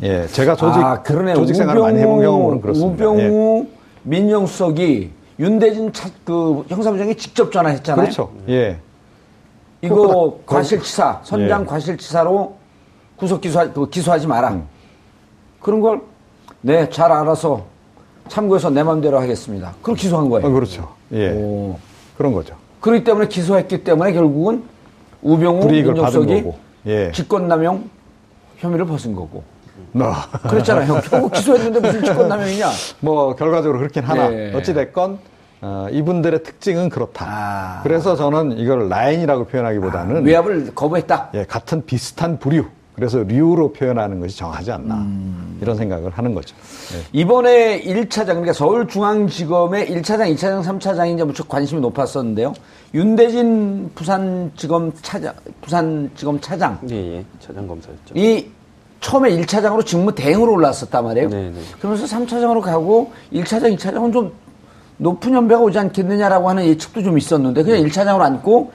예, 0.04 0.28
제가 0.28 0.56
조직 0.56 0.80
아. 0.84 1.02
조직 1.34 1.56
생활을 1.56 1.82
많이 1.82 2.00
해본 2.00 2.22
경험으로는 2.22 2.62
그렇습니다. 2.62 3.04
예. 3.04 3.08
우병우 3.08 3.68
민정수석이 4.04 5.12
윤대진 5.40 5.92
차, 5.94 6.10
그 6.24 6.64
형사부장이 6.68 7.16
직접 7.16 7.52
전화했잖아요. 7.52 8.04
그렇죠. 8.04 8.32
예. 8.50 8.78
이거 9.82 10.40
과실치사, 10.46 11.22
선장 11.24 11.62
예. 11.62 11.66
과실치사로 11.66 12.56
구속 13.16 13.42
기소하, 13.42 13.72
그 13.72 13.90
기소하지 13.90 14.28
마라. 14.28 14.52
음. 14.52 14.68
그런 15.60 15.82
걸, 15.82 16.02
네, 16.62 16.90
잘 16.90 17.12
알아서 17.12 17.66
참고해서 18.28 18.70
내 18.70 18.84
마음대로 18.84 19.20
하겠습니다. 19.20 19.74
그걸 19.82 19.96
기소한 19.96 20.30
거예요. 20.30 20.48
어, 20.48 20.52
그렇죠. 20.52 20.94
예. 21.12 21.32
오. 21.32 21.78
그런 22.18 22.34
거죠. 22.34 22.56
그렇기 22.80 23.04
때문에 23.04 23.28
기소했기 23.28 23.84
때문에 23.84 24.14
결국은 24.14 24.64
우병우 25.22 25.66
민정수석이. 25.66 26.44
예. 26.86 27.12
직권남용 27.12 27.90
혐의를 28.58 28.86
벗은 28.86 29.16
거고. 29.16 29.44
뭐, 29.94 30.14
그랬잖아요. 30.50 31.02
결국 31.10 31.32
기소했는데 31.32 31.80
무슨 31.80 32.04
직권남용이냐? 32.04 32.70
뭐 33.00 33.36
결과적으로 33.36 33.80
그렇긴 33.80 34.04
하나 34.04 34.32
예. 34.34 34.54
어찌 34.54 34.74
됐건 34.74 35.20
어, 35.62 35.88
이분들의 35.92 36.44
특징은 36.44 36.90
그렇다. 36.90 37.26
아. 37.26 37.80
그래서 37.84 38.16
저는 38.18 38.58
이걸 38.58 38.90
라인이라고 38.90 39.46
표현하기보다는 39.46 40.26
외압을 40.26 40.76
거부했다. 40.76 41.30
예, 41.36 41.46
같은 41.46 41.86
비슷한 41.86 42.38
부류. 42.38 42.66
그래서 42.96 43.24
류로 43.24 43.74
표현하는 43.74 44.20
것이 44.20 44.38
정하지 44.38 44.72
않나 44.72 44.96
음. 44.96 45.58
이런 45.62 45.76
생각을 45.76 46.12
하는 46.12 46.36
거죠. 46.36 46.56
예. 46.96 47.02
이번에 47.12 47.82
1차장, 47.82 48.26
그러니까 48.28 48.54
서울중앙지검의 48.54 49.88
1차장, 49.90 50.36
2차장, 50.36 50.64
3차장이 50.64 51.16
이제 51.16 51.24
무척 51.24 51.48
관심이 51.50 51.82
높았었는데요. 51.82 52.54
윤대진 52.94 53.92
부산지검 53.96 54.92
차장, 55.02 55.34
부산지검 55.62 56.40
차장. 56.42 56.80
예, 56.92 56.96
예. 57.18 57.26
차장 57.40 57.68
검사였죠. 57.68 58.14
이 58.14 58.48
처음에 59.04 59.30
1차장으로 59.38 59.86
직무 59.86 60.16
대행으로 60.16 60.54
올랐었단 60.54 61.04
말이에요. 61.04 61.30
네, 61.30 61.52
네. 61.54 61.62
그러면서 61.80 62.06
3차장으로 62.06 62.62
가고 62.62 63.12
1차장, 63.34 63.78
2차장은 63.78 64.14
좀 64.14 64.32
높은 64.98 65.34
연배가 65.34 65.62
오지 65.62 65.78
않겠느냐라고 65.78 66.50
하는 66.50 66.66
예측도 66.66 67.04
좀 67.04 67.18
있었는데 67.18 67.64
그냥 67.64 67.84
1차장으로 67.86 68.22
앉고 68.22 68.72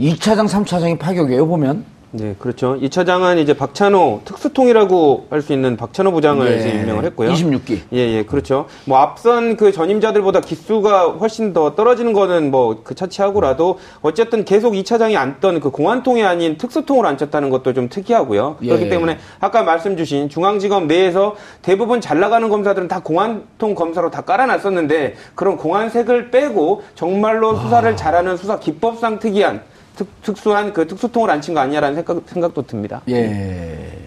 2차장, 0.00 0.48
3차장이 0.48 0.98
파격이에요, 0.98 1.46
보면. 1.46 1.84
네, 2.16 2.34
그렇죠. 2.38 2.76
이 2.80 2.88
차장은 2.88 3.38
이제 3.38 3.52
박찬호 3.54 4.22
특수통이라고 4.24 5.26
할 5.30 5.42
수 5.42 5.52
있는 5.52 5.76
박찬호 5.76 6.12
부장을 6.12 6.50
예. 6.50 6.58
이제 6.58 6.70
임명을 6.70 7.04
했고요. 7.04 7.30
26기. 7.30 7.80
예, 7.92 7.98
예, 7.98 8.24
그렇죠. 8.24 8.66
뭐 8.84 8.98
앞선 8.98 9.56
그 9.56 9.70
전임자들보다 9.70 10.40
기수가 10.40 11.10
훨씬 11.20 11.52
더 11.52 11.74
떨어지는 11.74 12.12
거는 12.12 12.50
뭐 12.50 12.78
그 12.82 12.94
차치하고라도 12.94 13.78
어쨌든 14.02 14.44
계속 14.44 14.76
이 14.76 14.82
차장이 14.84 15.16
앉던 15.16 15.60
그 15.60 15.70
공안통이 15.70 16.24
아닌 16.24 16.56
특수통으로 16.56 17.06
앉혔다는 17.08 17.50
것도 17.50 17.74
좀 17.74 17.88
특이하고요. 17.88 18.56
예. 18.62 18.66
그렇기 18.68 18.88
때문에 18.88 19.18
아까 19.40 19.62
말씀 19.62 19.96
주신 19.96 20.28
중앙지검 20.28 20.86
내에서 20.86 21.36
대부분 21.62 22.00
잘 22.00 22.18
나가는 22.18 22.48
검사들은 22.48 22.88
다 22.88 23.00
공안통 23.00 23.74
검사로 23.74 24.10
다 24.10 24.22
깔아놨었는데 24.22 25.14
그런 25.34 25.56
공안색을 25.56 26.30
빼고 26.30 26.82
정말로 26.94 27.56
수사를 27.56 27.94
잘하는 27.96 28.36
수사 28.36 28.58
기법상 28.58 29.18
특이한 29.18 29.62
특, 29.96 30.22
특수한 30.22 30.72
그 30.72 30.86
특수통을 30.86 31.30
앉힌 31.30 31.54
거 31.54 31.60
아니냐라는 31.60 31.96
생각, 31.96 32.22
생각도 32.26 32.62
듭니다. 32.62 33.00
예. 33.08 33.98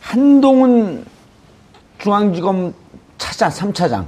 한동훈 0.00 1.04
중앙지검 1.98 2.74
차장, 3.18 3.50
3차장. 3.50 4.06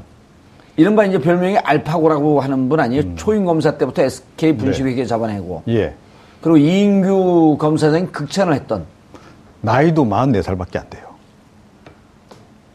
이른바 0.77 1.05
이제 1.05 1.19
별명이 1.19 1.59
알파고라고 1.59 2.41
하는 2.41 2.69
분 2.69 2.79
아니에요? 2.79 3.17
초임 3.17 3.45
검사 3.45 3.77
때부터 3.77 4.03
SK 4.03 4.57
분식회계 4.57 5.07
잡아내고. 5.07 5.63
예. 5.69 5.95
그리고 6.41 6.57
이인규 6.57 7.57
검사장이 7.59 8.07
극찬을 8.09 8.55
했던. 8.55 8.85
나이도 9.61 10.05
44살밖에 10.05 10.77
안 10.79 10.89
돼요. 10.91 11.09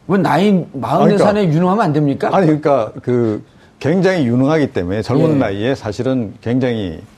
왜 0.06 0.18
나이 0.18 0.52
44살에 0.52 1.18
그러니까. 1.18 1.44
유능하면 1.44 1.84
안 1.84 1.92
됩니까? 1.94 2.28
아니 2.30 2.46
그러니까 2.46 2.92
그 3.02 3.42
굉장히 3.78 4.26
유능하기 4.26 4.72
때문에 4.72 5.00
젊은 5.00 5.36
예. 5.36 5.38
나이에 5.38 5.74
사실은 5.74 6.34
굉장히 6.42 7.00
그 7.00 7.13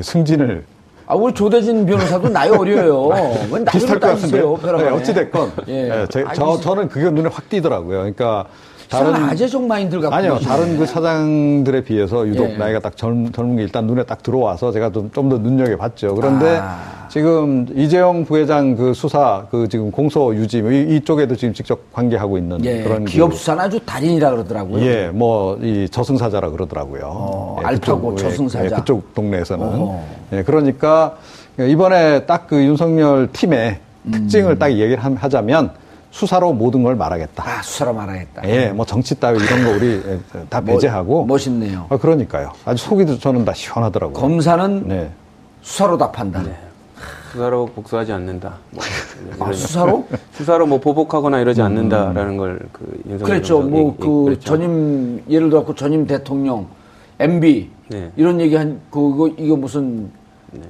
승진을 0.00 0.64
아, 1.06 1.14
우리 1.14 1.34
조대진 1.34 1.84
변호사도 1.84 2.28
나이 2.30 2.48
어려요. 2.48 3.08
왜 3.50 3.50
나이를 3.50 3.64
비슷할 3.72 4.00
것 4.00 4.06
따지세요. 4.08 4.58
네, 4.62 4.88
어찌됐건. 4.88 5.52
예. 5.68 6.02
예, 6.02 6.06
제- 6.08 6.24
아, 6.26 6.32
저, 6.32 6.56
이- 6.56 6.60
저는 6.62 6.88
그게 6.88 7.10
눈에 7.10 7.28
확 7.30 7.48
띄더라고요. 7.50 7.98
그러니까 7.98 8.46
다른. 8.92 9.14
아재적 9.24 9.62
마인드를 9.66 10.02
갖고 10.02 10.14
아니요. 10.14 10.38
다른 10.38 10.76
그 10.78 10.86
차장들에 10.86 11.82
비해서 11.84 12.26
유독 12.28 12.50
예. 12.50 12.56
나이가 12.56 12.78
딱 12.78 12.96
젊, 12.96 13.32
젊은 13.32 13.56
게 13.56 13.62
일단 13.62 13.86
눈에 13.86 14.04
딱 14.04 14.22
들어와서 14.22 14.70
제가 14.72 14.90
좀 14.90 15.10
좀 15.12 15.28
더 15.28 15.38
눈여겨봤죠. 15.38 16.14
그런데 16.14 16.58
아. 16.60 17.06
지금 17.08 17.66
이재용 17.74 18.24
부회장 18.24 18.74
그 18.76 18.94
수사 18.94 19.44
그 19.50 19.68
지금 19.68 19.90
공소 19.90 20.34
유지 20.34 20.62
뭐 20.62 20.70
이, 20.72 20.96
이쪽에도 20.96 21.36
지금 21.36 21.52
직접 21.54 21.78
관계하고 21.92 22.38
있는 22.38 22.64
예, 22.64 22.82
그런 22.82 23.04
기업 23.04 23.30
그- 23.30 23.36
수사는 23.36 23.62
아주 23.62 23.78
달인이라 23.84 24.30
그러더라고요. 24.30 24.82
예, 24.84 25.10
뭐, 25.12 25.58
이 25.62 25.88
저승사자라 25.90 26.50
그러더라고요. 26.50 27.02
어, 27.04 27.56
예, 27.62 27.66
알파고 27.66 28.14
예, 28.14 28.22
저승사자. 28.22 28.64
예, 28.64 28.68
그쪽 28.70 29.14
동네에서는. 29.14 29.66
어허. 29.66 30.00
예, 30.34 30.42
그러니까 30.42 31.16
이번에 31.58 32.24
딱 32.26 32.46
그 32.48 32.56
윤석열 32.64 33.28
팀의 33.32 33.78
특징을 34.10 34.58
딱 34.58 34.70
얘기를 34.70 34.98
함- 34.98 35.14
하자면 35.14 35.70
수사로 36.12 36.52
모든 36.52 36.82
걸 36.82 36.94
말하겠다. 36.94 37.42
아, 37.44 37.62
수사로 37.62 37.94
말하겠다. 37.94 38.46
예, 38.48 38.68
뭐 38.68 38.84
정치 38.84 39.18
따위 39.18 39.42
이런 39.42 39.64
거 39.64 39.70
우리 39.72 40.00
다 40.50 40.60
뭐- 40.60 40.74
배제하고. 40.74 41.24
멋있네요. 41.24 41.86
아, 41.88 41.96
그러니까요. 41.96 42.52
아주 42.66 42.84
속이 42.84 43.18
저는 43.18 43.44
다 43.46 43.52
시원하더라고요. 43.54 44.14
검사는 44.14 44.86
네. 44.86 45.10
수사로 45.62 45.96
답한다. 45.96 46.42
수사로 47.32 47.64
복수하지 47.74 48.12
않는다. 48.12 48.56
뭐 49.38 49.48
아, 49.48 49.52
수사로? 49.54 50.06
수사로 50.36 50.66
뭐 50.66 50.78
보복하거나 50.80 51.40
이러지 51.40 51.62
않는다라는 51.62 52.36
걸그 52.36 53.02
윤석열 53.08 53.26
그렇죠. 53.36 53.54
정석이 53.62 53.70
뭐그 53.70 54.24
그랬죠. 54.24 54.44
전임 54.44 55.22
예를 55.30 55.48
들어 55.48 55.64
전임 55.74 56.06
대통령 56.06 56.66
MB 57.20 57.70
네. 57.88 58.12
이런 58.16 58.38
얘기 58.38 58.54
한 58.54 58.78
그거 58.90 59.28
이거 59.38 59.56
무슨 59.56 60.10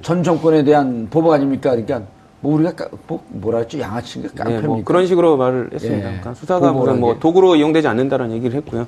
전 0.01 0.23
정권에 0.23 0.63
대한 0.63 1.07
보복 1.09 1.33
아닙니까? 1.33 1.71
그러니까 1.71 2.01
뭐 2.43 2.55
우리가 2.55 2.73
까, 2.75 2.87
뭐 3.07 3.23
뭐라 3.29 3.59
했죠? 3.59 3.79
양아치인가 3.79 4.27
네, 4.29 4.35
깡패입니까? 4.35 4.67
뭐 4.67 4.81
그런 4.83 5.07
식으로 5.07 5.37
말을 5.37 5.69
했습니다. 5.73 5.97
예. 5.99 6.01
그러니까 6.09 6.33
수사가 6.33 6.73
무슨. 6.73 6.99
뭐 6.99 7.17
도구로 7.17 7.55
이용되지 7.55 7.87
않는다라는 7.87 8.35
얘기를 8.35 8.57
했고요. 8.57 8.85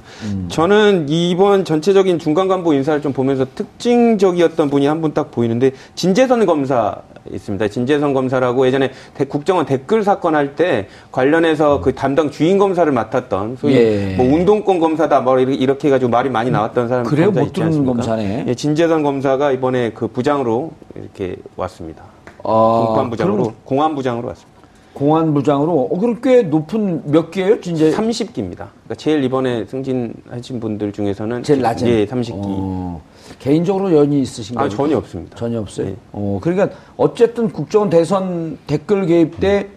저는 0.50 1.06
이번 1.08 1.64
전체적인 1.64 2.20
중간 2.20 2.50
간부 2.50 2.74
인사를 2.74 3.02
좀 3.02 3.14
보면서 3.14 3.46
특징적이었던 3.56 4.70
분이 4.70 4.86
한 4.88 5.00
분 5.02 5.14
딱 5.14 5.32
보이는데 5.32 5.72
진재선 5.96 6.46
검사 6.46 6.98
있습니다. 7.32 7.70
진재선 7.70 8.14
검사라고 8.14 8.68
예전에 8.68 8.92
대- 9.14 9.24
국정원 9.26 9.66
댓글 9.66 10.04
사건 10.04 10.36
할 10.36 10.56
때 10.56 10.88
관련해서 11.14 11.80
그 11.80 11.96
담당 11.96 12.30
주인 12.32 12.58
검사를 12.58 12.92
맡았던 12.92 13.56
소위 13.60 13.76
예. 13.76 14.16
뭐 14.18 14.26
운동권 14.26 14.80
검사다 14.80 15.22
뭐 15.22 15.40
이렇게, 15.40 15.56
이렇게 15.56 15.88
해가지고 15.88 16.12
말이 16.12 16.30
많이 16.30 16.52
나왔던 16.52 16.90
사람 16.90 17.06
그래요? 17.06 17.28
검사 17.28 17.40
못 17.42 17.48
있지 17.48 17.64
않습니까? 17.64 17.94
검사네. 17.94 18.46
예, 18.50 18.54
진재선 18.54 19.02
검사가 19.04 19.52
이번에 19.54 19.92
그 19.94 20.08
부장으로 20.10 20.72
이렇게 20.96 21.38
왔습니다. 21.56 22.04
아, 22.48 22.86
공판부장으로 22.88 23.38
그럼 23.38 23.56
공안부장으로 23.66 24.28
왔습니다. 24.30 24.56
공안부장으로 24.94 25.90
어 25.92 26.00
그럼 26.00 26.20
꽤 26.24 26.42
높은 26.44 27.02
몇 27.12 27.30
개예요? 27.30 27.60
진짜 27.60 27.86
30기입니다. 27.86 28.56
그러니까 28.56 28.96
제일 28.98 29.24
이번에 29.24 29.66
승진하신 29.66 30.60
분들 30.62 30.94
중에서는 30.94 31.44
제일 31.44 31.62
낮은 31.62 31.88
예, 31.88 32.06
30기. 32.06 32.32
어, 32.34 33.02
개인적으로 33.40 33.94
연이 33.94 34.22
있으신가요? 34.22 34.66
아, 34.66 34.70
전혀 34.70 34.98
없습니다. 34.98 35.36
전혀 35.36 35.60
없어요. 35.60 35.88
네. 35.88 35.96
어, 36.14 36.40
그러니까 36.42 36.70
어쨌든 36.96 37.50
국정원 37.52 37.90
대선 37.90 38.58
댓글 38.68 39.06
개입 39.06 39.40
때 39.42 39.68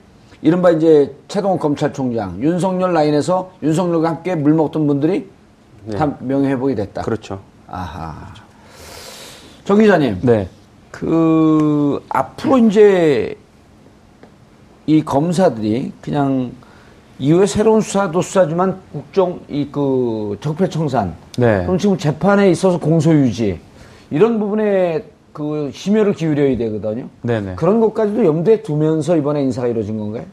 이른바 0.41 0.71
이제 0.71 1.17
최동욱 1.27 1.59
검찰총장, 1.59 2.41
윤석열 2.41 2.93
라인에서 2.93 3.51
윤석열과 3.63 4.09
함께 4.09 4.37
물 4.37 4.55
먹던 4.55 4.87
분들이 4.87 5.29
네. 5.85 5.97
다 5.97 6.17
명예회복이 6.21 6.77
됐다. 6.77 7.03
그렇죠. 7.03 7.41
아하. 7.67 8.15
정 9.65 9.79
기자님, 9.79 10.21
네. 10.23 10.49
그 10.91 12.03
앞으로 12.09 12.59
이제 12.59 13.37
이 14.87 15.05
검사들이 15.05 15.93
그냥 16.01 16.53
이후에 17.19 17.47
새로운 17.47 17.81
수사도 17.81 18.23
수사지만 18.23 18.79
국정 18.93 19.41
이 19.49 19.69
그 19.71 20.37
적폐청산 20.41 21.15
네. 21.37 21.63
그럼 21.65 21.79
지금 21.79 21.99
재판에 21.99 22.51
있어서 22.51 22.79
공소유지 22.79 23.59
이런 24.11 24.39
부분에 24.39 25.05
그 25.33 25.71
심혈을 25.73 26.15
기울여야 26.15 26.57
되거든요. 26.57 27.09
네네. 27.23 27.55
그런 27.57 27.81
것까지도 27.81 28.25
염두에 28.25 28.63
두면서 28.63 29.17
이번에 29.17 29.43
인사가 29.43 29.69
이루어진 29.69 29.99
건가요? 29.99 30.25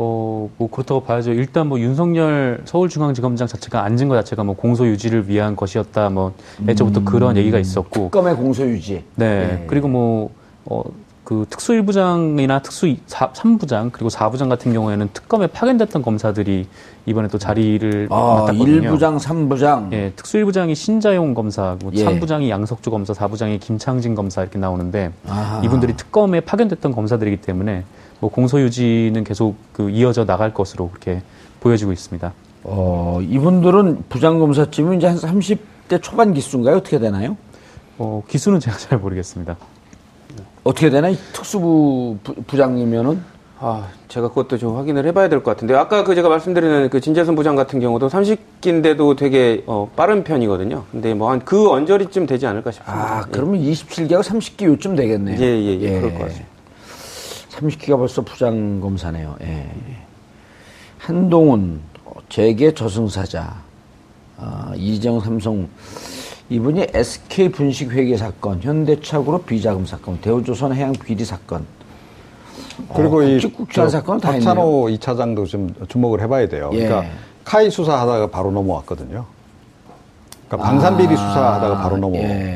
어, 0.00 0.48
뭐 0.56 0.70
그렇다고 0.70 1.00
봐야죠. 1.00 1.32
일단 1.32 1.66
뭐 1.66 1.80
윤석열 1.80 2.62
서울중앙지검장 2.64 3.48
자체가 3.48 3.82
앉은 3.82 4.08
것 4.08 4.14
자체가 4.14 4.44
뭐 4.44 4.54
공소 4.54 4.86
유지를 4.86 5.28
위한 5.28 5.56
것이었다. 5.56 6.08
뭐 6.10 6.32
애초부터 6.68 7.02
그런 7.04 7.36
얘기가 7.36 7.58
있었고. 7.58 8.04
특검의 8.04 8.36
공소 8.36 8.64
유지. 8.64 9.04
네. 9.16 9.60
예. 9.60 9.64
그리고 9.66 9.88
뭐, 9.88 10.30
어, 10.66 10.82
그 11.24 11.44
특수 11.50 11.72
1부장이나 11.72 12.62
특수 12.62 12.86
3부장 12.86 13.90
그리고 13.92 14.08
4부장 14.08 14.48
같은 14.48 14.72
경우에는 14.72 15.10
특검에 15.12 15.48
파견됐던 15.48 16.00
검사들이 16.00 16.66
이번에 17.04 17.28
또 17.28 17.36
자리를 17.36 18.06
아, 18.10 18.46
맡았거든요. 18.46 18.90
1부장, 18.92 19.18
3부장. 19.18 19.92
예, 19.92 20.12
특수 20.14 20.38
1부장이 20.38 20.74
신자용 20.74 21.34
검사고 21.34 21.90
예. 21.94 22.04
3부장이 22.04 22.48
양석주 22.48 22.90
검사, 22.90 23.12
4부장이 23.12 23.58
김창진 23.60 24.14
검사 24.14 24.42
이렇게 24.42 24.58
나오는데 24.58 25.12
아하. 25.28 25.60
이분들이 25.64 25.96
특검에 25.96 26.40
파견됐던 26.40 26.92
검사들이기 26.92 27.38
때문에 27.38 27.84
뭐 28.20 28.30
공소 28.30 28.60
유지는 28.60 29.24
계속 29.24 29.56
그 29.72 29.90
이어져 29.90 30.24
나갈 30.24 30.52
것으로 30.52 30.88
그렇게 30.88 31.22
보여지고 31.60 31.92
있습니다. 31.92 32.32
어, 32.64 33.20
이분들은 33.22 34.04
부장검사쯤이 34.08 34.96
이제 34.96 35.06
한 35.06 35.16
30대 35.16 36.02
초반 36.02 36.34
기수인가요? 36.34 36.76
어떻게 36.76 36.98
되나요? 36.98 37.36
어, 37.98 38.22
기수는 38.28 38.60
제가 38.60 38.76
잘 38.76 38.98
모르겠습니다. 38.98 39.56
어떻게 40.64 40.90
되나? 40.90 41.08
이 41.08 41.16
특수부 41.32 42.18
부, 42.22 42.34
부 42.46 42.56
장이면은 42.56 43.20
아, 43.60 43.88
제가 44.08 44.28
그것도 44.28 44.56
좀 44.58 44.76
확인을 44.76 45.04
해봐야 45.06 45.28
될 45.28 45.42
것 45.42 45.50
같은데 45.50 45.74
아까 45.74 46.04
그 46.04 46.14
제가 46.14 46.28
말씀드리는 46.28 46.90
그 46.90 47.00
진재선 47.00 47.34
부장 47.34 47.56
같은 47.56 47.80
경우도 47.80 48.08
30기인데도 48.08 49.16
되게 49.16 49.64
어, 49.66 49.90
빠른 49.96 50.22
편이거든요. 50.22 50.84
근데 50.92 51.14
뭐 51.14 51.30
한 51.30 51.40
그 51.44 51.68
언저리쯤 51.70 52.26
되지 52.26 52.46
않을까 52.46 52.70
싶습니다. 52.70 53.16
아, 53.18 53.24
그러면 53.32 53.60
27개하고 53.60 54.22
30개 54.22 54.64
요쯤 54.66 54.94
되겠네요. 54.94 55.40
예, 55.40 55.44
예, 55.44 55.80
예, 55.80 55.90
그럴 56.00 56.12
것 56.12 56.18
같습니다. 56.24 56.46
30기가 57.58 57.98
벌써 57.98 58.22
부장검사네요. 58.22 59.36
예. 59.42 59.70
한동훈, 60.98 61.80
어, 62.04 62.12
재계 62.28 62.72
저승사자, 62.72 63.56
아, 64.36 64.72
이재용 64.76 65.20
삼성, 65.20 65.68
이분이 66.50 66.88
SK 66.94 67.50
분식 67.50 67.90
회계 67.90 68.16
사건, 68.16 68.60
현대차고로 68.62 69.42
비자금 69.42 69.86
사건, 69.86 70.20
대우조선 70.20 70.74
해양 70.74 70.92
비리 70.92 71.24
사건. 71.24 71.66
그리고 72.94 73.18
어, 73.18 73.22
이 73.22 73.32
굵직굵직한 73.34 73.90
사건은 73.90 74.20
다 74.20 74.32
박찬호 74.32 74.88
이차장도 74.90 75.46
좀 75.46 75.74
주목을 75.88 76.20
해봐야 76.22 76.48
돼요. 76.48 76.70
예. 76.74 76.86
그러니까 76.86 77.12
카이 77.44 77.70
수사하다가 77.70 78.28
바로 78.28 78.50
넘어왔거든요. 78.52 79.24
그러니까 80.46 80.68
방산비리 80.68 81.12
아, 81.12 81.16
수사하다가 81.16 81.78
바로 81.82 81.96
예. 81.96 82.00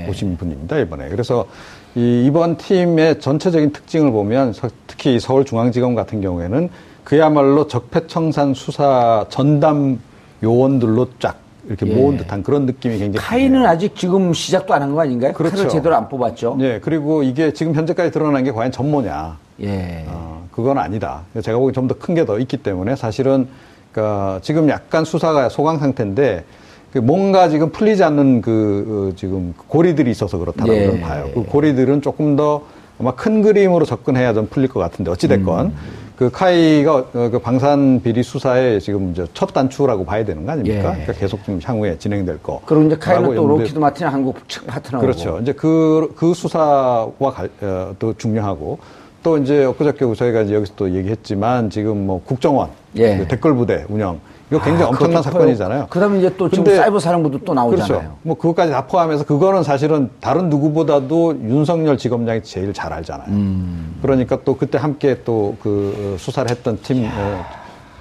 넘어오신 0.05 0.37
분입니다 0.37 0.79
이번에. 0.79 1.09
그래서 1.09 1.47
이 1.95 2.25
이번 2.27 2.57
팀의 2.57 3.21
전체적인 3.21 3.73
특징을 3.73 4.11
보면 4.13 4.53
서- 4.55 4.69
특히 4.87 5.21
서울중앙지검 5.21 5.95
같은 5.95 6.21
경우에는 6.21 6.71
그야말로 7.05 7.67
적폐청산 7.67 8.55
수사 8.55 9.27
전담 9.29 10.01
요원들로 10.43 11.09
쫙 11.19 11.37
이렇게 11.67 11.87
예. 11.87 11.95
모은 11.95 12.17
듯한 12.17 12.43
그런 12.43 12.67
느낌이 12.67 12.99
굉장히 12.99 13.25
카이는 13.25 13.53
강해요. 13.61 13.69
아직 13.71 13.95
지금 13.95 14.33
시작도 14.33 14.73
안 14.75 14.83
한 14.83 14.95
거 14.95 15.01
아닌가요? 15.03 15.33
그렇죠. 15.33 15.57
칼을 15.57 15.69
제대로 15.69 15.95
안 15.95 16.09
뽑았죠. 16.09 16.57
예, 16.61 16.81
그리고 16.83 17.23
이게 17.23 17.53
지금 17.53 17.75
현재까지 17.75 18.11
드러난 18.11 18.43
게 18.43 18.51
과연 18.53 18.73
전모냐. 18.73 19.37
예. 19.63 20.05
어, 20.09 20.47
그건 20.51 20.79
아니다. 20.79 21.23
제가 21.41 21.59
보기엔 21.59 21.75
좀 21.75 21.89
더 21.89 21.95
큰 21.99 22.15
게 22.15 22.25
더 22.25 22.39
있기 22.39 22.57
때문에 22.57 22.97
사실은 22.97 23.47
그러니까 23.93 24.41
지금 24.43 24.69
약간 24.71 25.05
수사가 25.05 25.49
소강 25.51 25.79
상태인데 25.79 26.45
그 26.47 26.62
뭔가 27.01 27.49
지금 27.49 27.71
풀리지 27.71 28.05
않는 28.05 28.43
그 28.43 29.11
어, 29.13 29.17
지금 29.17 29.55
고리들이 29.69 30.11
있어서 30.11 30.39
그렇다고 30.39 30.73
예. 30.75 31.01
봐요. 31.01 31.29
그 31.35 31.43
고리들은 31.45 32.03
조금 32.03 32.37
더 32.37 32.63
아마 32.99 33.13
큰 33.15 33.43
그림으로 33.43 33.85
접근해야 33.85 34.35
좀 34.35 34.47
풀릴 34.49 34.69
것 34.69 34.79
같은데 34.81 35.11
어찌 35.11 35.27
됐건 35.27 35.67
음. 35.67 35.73
그 36.17 36.31
KAI가 36.31 36.95
어, 36.95 37.05
그 37.13 37.39
방산 37.39 38.01
비리 38.03 38.23
수사의 38.23 38.81
지금 38.81 39.11
이제 39.13 39.27
첫 39.33 39.47
단추라고 39.55 40.05
봐야 40.05 40.25
되는 40.25 40.45
거 40.45 40.53
아닙니까? 40.53 40.77
예. 40.79 40.83
그러니까 40.83 41.13
계속 41.15 41.43
좀 41.45 41.59
향후에 41.63 41.97
진행될 41.99 42.43
거. 42.43 42.61
그리고 42.67 42.85
이제 42.87 42.97
KAI는 42.97 43.35
또 43.35 43.47
록히드 43.49 43.79
마틴 43.79 44.07
한국 44.07 44.47
측 44.49 44.67
파트너고. 44.67 45.03
그렇죠. 45.05 45.39
이제 45.43 45.53
그, 45.53 46.13
그 46.15 46.35
수사와 46.35 47.33
갈- 47.35 47.51
어, 47.63 47.95
또 47.99 48.13
중요하고 48.17 48.79
또 49.23 49.39
이제 49.39 49.65
엊그저께 49.65 50.15
저희가 50.15 50.43
이제 50.43 50.55
여기서 50.55 50.75
또 50.77 50.91
얘기했지만 50.93 51.71
지금 51.71 52.07
뭐 52.07 52.21
국정원 52.25 52.69
예. 52.97 53.17
그 53.17 53.27
댓글 53.29 53.55
부대 53.55 53.85
운영 53.89 54.21
이거 54.53 54.63
굉장히 54.63 54.85
아, 54.85 54.89
엄청난 54.89 55.23
사건이잖아요. 55.23 55.87
그 55.89 55.99
다음에 55.99 56.19
이제 56.19 56.35
또 56.37 56.49
지금 56.51 56.77
사이버 56.77 56.99
사령부도 56.99 57.39
또 57.45 57.55
나오잖아요. 57.55 57.87
그렇죠. 57.89 58.17
뭐 58.23 58.37
그것까지 58.37 58.71
다 58.71 58.87
포함해서 58.87 59.25
그거는 59.25 59.63
사실은 59.63 60.11
다른 60.21 60.51
누구보다도 60.51 61.39
윤석열 61.43 61.97
지검장이 61.97 62.43
제일 62.43 62.75
잘 62.75 62.93
알잖아요. 62.93 63.29
음. 63.31 63.99
그러니까 64.03 64.39
또 64.45 64.57
그때 64.57 64.77
함께 64.79 65.23
또 65.25 65.57
그 65.63 66.17
수사를 66.19 66.51
했던 66.51 66.79
팀, 66.83 67.09
어, 67.15 67.45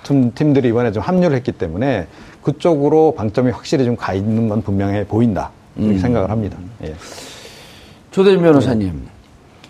팀, 0.03 0.33
팀들이 0.33 0.69
이번에 0.69 0.91
좀 0.91 1.01
합류를 1.03 1.35
했기 1.37 1.51
때문에 1.53 2.07
그쪽으로 2.43 3.13
방점이 3.15 3.51
확실히 3.51 3.85
좀 3.85 3.95
가 3.95 4.13
있는 4.13 4.49
건 4.49 4.61
분명해 4.61 5.07
보인다. 5.07 5.51
이렇게 5.77 5.93
음. 5.95 5.99
생각을 5.99 6.29
합니다. 6.29 6.57
예. 6.83 6.93
조대진 8.11 8.41
변호사님, 8.41 9.07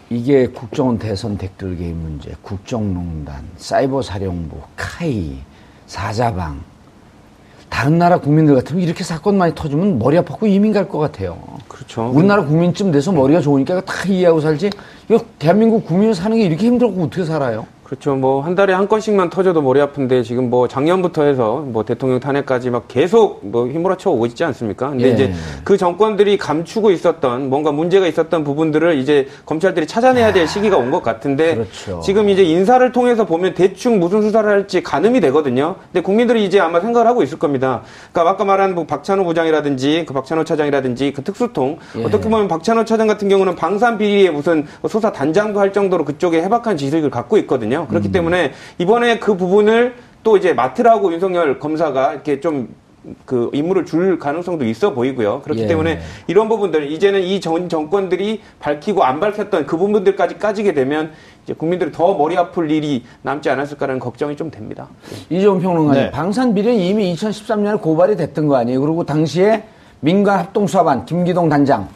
이게 0.09 0.47
국정원 0.47 0.97
대선 0.97 1.37
댓글 1.37 1.77
개입 1.77 1.95
문제, 1.95 2.31
국정농단, 2.41 3.43
사이버 3.57 4.01
사령부, 4.01 4.57
카이, 4.75 5.37
사자방. 5.85 6.70
다른 7.71 7.97
나라 7.97 8.17
국민들 8.19 8.53
같으면 8.53 8.83
이렇게 8.83 9.03
사건 9.03 9.37
많이 9.37 9.55
터지면 9.55 9.97
머리 9.97 10.17
아팠고 10.17 10.45
이민 10.47 10.73
갈 10.73 10.87
것 10.89 10.99
같아요. 10.99 11.37
그렇죠. 11.69 12.11
우리나라 12.13 12.43
국민쯤 12.45 12.91
돼서 12.91 13.11
머리가 13.13 13.39
좋으니까 13.39 13.79
다 13.81 13.93
이해하고 14.07 14.41
살지. 14.41 14.69
이거 15.09 15.23
대한민국 15.39 15.85
국민이 15.85 16.13
사는 16.13 16.35
게 16.37 16.43
이렇게 16.43 16.67
힘들고 16.67 17.01
어떻게 17.03 17.23
살아요? 17.23 17.65
그렇죠. 17.91 18.15
뭐 18.15 18.41
한 18.41 18.55
달에 18.55 18.71
한 18.71 18.87
건씩만 18.87 19.29
터져도 19.29 19.61
머리 19.61 19.81
아픈데 19.81 20.23
지금 20.23 20.49
뭐 20.49 20.65
작년부터 20.69 21.23
해서 21.23 21.57
뭐 21.67 21.83
대통령 21.83 22.21
탄핵까지 22.21 22.69
막 22.69 22.85
계속 22.87 23.41
뭐 23.45 23.67
휘몰아쳐 23.67 24.09
오고 24.11 24.27
있지 24.27 24.45
않습니까? 24.45 24.91
근데 24.91 25.09
예. 25.09 25.11
이제 25.11 25.33
그 25.65 25.75
정권들이 25.75 26.37
감추고 26.37 26.91
있었던 26.91 27.49
뭔가 27.49 27.73
문제가 27.73 28.07
있었던 28.07 28.45
부분들을 28.45 28.97
이제 28.97 29.27
검찰들이 29.45 29.87
찾아내야 29.87 30.31
될 30.31 30.47
시기가 30.47 30.77
온 30.77 30.89
것 30.91 31.03
같은데 31.03 31.55
그렇죠. 31.55 31.99
지금 32.01 32.29
이제 32.29 32.43
인사를 32.43 32.89
통해서 32.93 33.25
보면 33.25 33.55
대충 33.55 33.99
무슨 33.99 34.21
수사를 34.21 34.49
할지 34.49 34.81
가늠이 34.81 35.19
되거든요. 35.19 35.75
근데 35.91 36.01
국민들이 36.01 36.45
이제 36.45 36.61
아마 36.61 36.79
생각을 36.79 37.05
하고 37.07 37.23
있을 37.23 37.39
겁니다. 37.39 37.81
그러니까 38.13 38.31
아까 38.31 38.45
말한 38.45 38.73
뭐 38.73 38.85
박찬호 38.85 39.25
부장이라든지 39.25 40.05
그 40.07 40.13
박찬호 40.13 40.45
차장이라든지 40.45 41.11
그 41.11 41.23
특수통 41.23 41.77
예. 41.97 42.05
어떻게 42.05 42.29
보면 42.29 42.47
박찬호 42.47 42.85
차장 42.85 43.07
같은 43.07 43.27
경우는 43.27 43.55
방산 43.57 43.97
비리의 43.97 44.31
무슨 44.31 44.65
수사 44.87 45.11
단장도 45.11 45.59
할 45.59 45.73
정도로 45.73 46.05
그쪽에 46.05 46.41
해박한 46.41 46.77
지식을 46.77 47.09
갖고 47.09 47.37
있거든요. 47.39 47.80
그렇기 47.87 48.09
음. 48.09 48.11
때문에 48.11 48.51
이번에 48.77 49.19
그 49.19 49.35
부분을 49.37 49.95
또 50.23 50.37
이제 50.37 50.53
맡으라고 50.53 51.11
윤석열 51.13 51.59
검사가 51.59 52.13
이렇게 52.13 52.39
좀그 52.39 53.49
임무를 53.53 53.85
줄 53.85 54.19
가능성도 54.19 54.65
있어 54.65 54.93
보이고요. 54.93 55.41
그렇기 55.41 55.63
예. 55.63 55.67
때문에 55.67 55.99
이런 56.27 56.47
부분들 56.47 56.91
이제는 56.91 57.21
이 57.23 57.39
전 57.39 57.67
정권들이 57.69 58.41
밝히고 58.59 59.03
안 59.03 59.19
밝혔던 59.19 59.65
그 59.65 59.77
부분들까지 59.77 60.37
까지게 60.37 60.73
되면 60.73 61.11
이제 61.43 61.53
국민들이 61.55 61.91
더 61.91 62.13
머리 62.13 62.37
아플 62.37 62.69
일이 62.69 63.03
남지 63.23 63.49
않았을까라는 63.49 63.99
걱정이 63.99 64.35
좀 64.35 64.51
됩니다. 64.51 64.87
이재용 65.31 65.59
평론가님, 65.59 66.03
네. 66.03 66.11
방산 66.11 66.53
비리는 66.53 66.79
이미 66.79 67.11
2013년에 67.15 67.81
고발이 67.81 68.15
됐던 68.15 68.47
거 68.47 68.57
아니에요? 68.57 68.79
그리고 68.79 69.03
당시에 69.03 69.63
민간 70.01 70.37
합동수사반 70.39 71.05
김기동 71.05 71.49
단장 71.49 71.87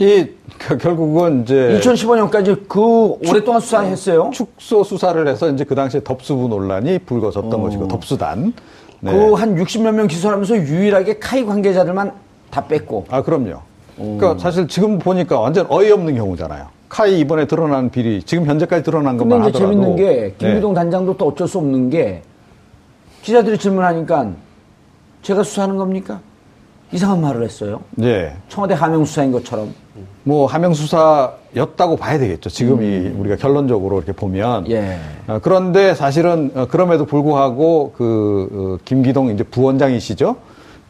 이 0.00 0.26
그, 0.58 0.78
결국은 0.78 1.42
이제 1.42 1.78
2015년까지 1.80 2.66
그 2.66 2.80
오랫동안 3.28 3.60
수사했어요. 3.60 4.30
축소 4.32 4.82
수사를 4.82 5.28
해서 5.28 5.50
이제 5.50 5.62
그 5.62 5.74
당시에 5.74 6.00
덥수부 6.02 6.48
논란이 6.48 7.00
불거졌던 7.00 7.62
것이고 7.62 7.86
덥수단. 7.86 8.54
네. 9.00 9.12
그한 9.12 9.56
60몇 9.56 9.92
명 9.92 10.06
기소하면서 10.06 10.56
유일하게 10.56 11.18
카이 11.18 11.44
관계자들만 11.44 12.12
다 12.50 12.66
뺐고. 12.66 13.06
아 13.10 13.22
그럼요. 13.22 13.60
그러니까 13.96 14.38
사실 14.38 14.66
지금 14.68 14.98
보니까 14.98 15.38
완전 15.38 15.66
어이없는 15.68 16.14
경우잖아요. 16.14 16.66
카이 16.88 17.20
이번에 17.20 17.46
드러난 17.46 17.90
비리 17.90 18.22
지금 18.22 18.46
현재까지 18.46 18.82
드러난 18.82 19.18
근데 19.18 19.34
것만 19.34 19.48
이제 19.48 19.58
하더라도 19.58 19.74
재밌는 19.74 19.96
게 19.96 20.04
네. 20.04 20.34
김기동 20.38 20.72
단장도 20.72 21.18
또 21.18 21.28
어쩔 21.28 21.46
수 21.46 21.58
없는 21.58 21.90
게 21.90 22.22
기자들이 23.20 23.58
질문하니까 23.58 24.30
제가 25.22 25.42
수사하는 25.42 25.76
겁니까? 25.76 26.20
이상한 26.90 27.20
말을 27.20 27.44
했어요. 27.44 27.82
예. 28.02 28.34
청와대 28.48 28.74
하명 28.74 29.04
수사인 29.04 29.30
것처럼. 29.30 29.72
뭐 30.24 30.46
하명 30.46 30.72
수사였다고 30.74 31.96
봐야 31.96 32.18
되겠죠. 32.18 32.48
지금 32.50 32.82
이 32.82 33.08
우리가 33.18 33.36
결론적으로 33.36 33.96
이렇게 33.98 34.12
보면. 34.12 34.66
음. 34.66 34.70
예. 34.70 34.98
어, 35.26 35.38
그런데 35.42 35.94
사실은 35.94 36.50
어, 36.54 36.66
그럼에도 36.70 37.04
불구하고 37.06 37.92
그 37.96 38.48
어, 38.80 38.82
김기동 38.84 39.30
이제 39.30 39.42
부원장이시죠. 39.44 40.36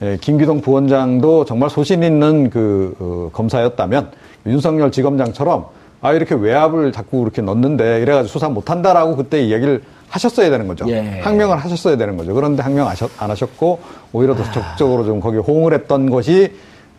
예, 0.02 0.16
김기동 0.20 0.60
부원장도 0.62 1.44
정말 1.44 1.68
소신 1.70 2.02
있는 2.02 2.48
그 2.50 2.94
어, 3.00 3.30
검사였다면 3.32 4.10
윤석열 4.46 4.90
지검장처럼 4.90 5.66
아 6.00 6.12
이렇게 6.14 6.34
외압을 6.34 6.92
자꾸 6.92 7.20
이렇게 7.22 7.42
넣는데 7.42 8.00
이래가지고 8.00 8.28
수사 8.32 8.48
못한다라고 8.48 9.16
그때 9.16 9.42
이야기를 9.42 9.82
하셨어야 10.08 10.48
되는 10.50 10.66
거죠. 10.66 10.86
예. 10.88 11.20
항명을 11.22 11.58
하셨어야 11.58 11.96
되는 11.96 12.16
거죠. 12.16 12.32
그런데 12.34 12.62
항명 12.62 12.88
하셨- 12.88 13.10
안 13.18 13.30
하셨고 13.30 13.80
오히려 14.12 14.34
더 14.34 14.42
적극적으로 14.50 15.04
좀 15.04 15.20
거기에 15.20 15.40
호응을 15.40 15.74
했던 15.74 16.08
것이 16.10 16.52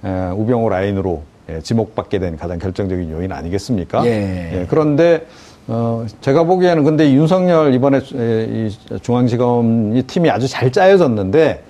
에, 0.06 0.30
우병우 0.36 0.70
라인으로 0.70 1.24
예, 1.24 1.31
지목받게 1.62 2.20
된 2.20 2.38
가장 2.38 2.58
결정적인 2.60 3.12
요인 3.12 3.32
아니겠습니까? 3.32 4.06
예. 4.06 4.66
그런데 4.70 5.26
어, 5.68 6.06
제가 6.22 6.44
보기에는 6.44 6.84
근데 6.84 7.10
이 7.10 7.16
윤석열 7.16 7.74
이번에 7.74 8.00
수- 8.00 8.16
에, 8.20 8.46
이 8.50 9.00
중앙지검 9.02 9.96
이 9.96 10.02
팀이 10.04 10.30
아주 10.30 10.48
잘 10.48 10.72
짜여졌는데 10.72 11.64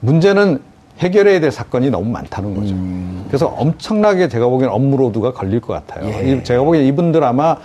문제는 0.00 0.60
해결해야 0.98 1.40
될 1.40 1.50
사건이 1.50 1.90
너무 1.90 2.10
많다는 2.10 2.54
거죠. 2.54 2.74
그래서 3.28 3.46
엄청나게 3.46 4.28
제가 4.28 4.46
보기에는 4.46 4.74
업무로드가 4.74 5.32
걸릴 5.32 5.60
것 5.60 5.72
같아요. 5.72 6.08
예. 6.12 6.32
이- 6.32 6.44
제가 6.44 6.62
보기엔 6.62 6.84
이분들 6.86 7.24
아마 7.24 7.56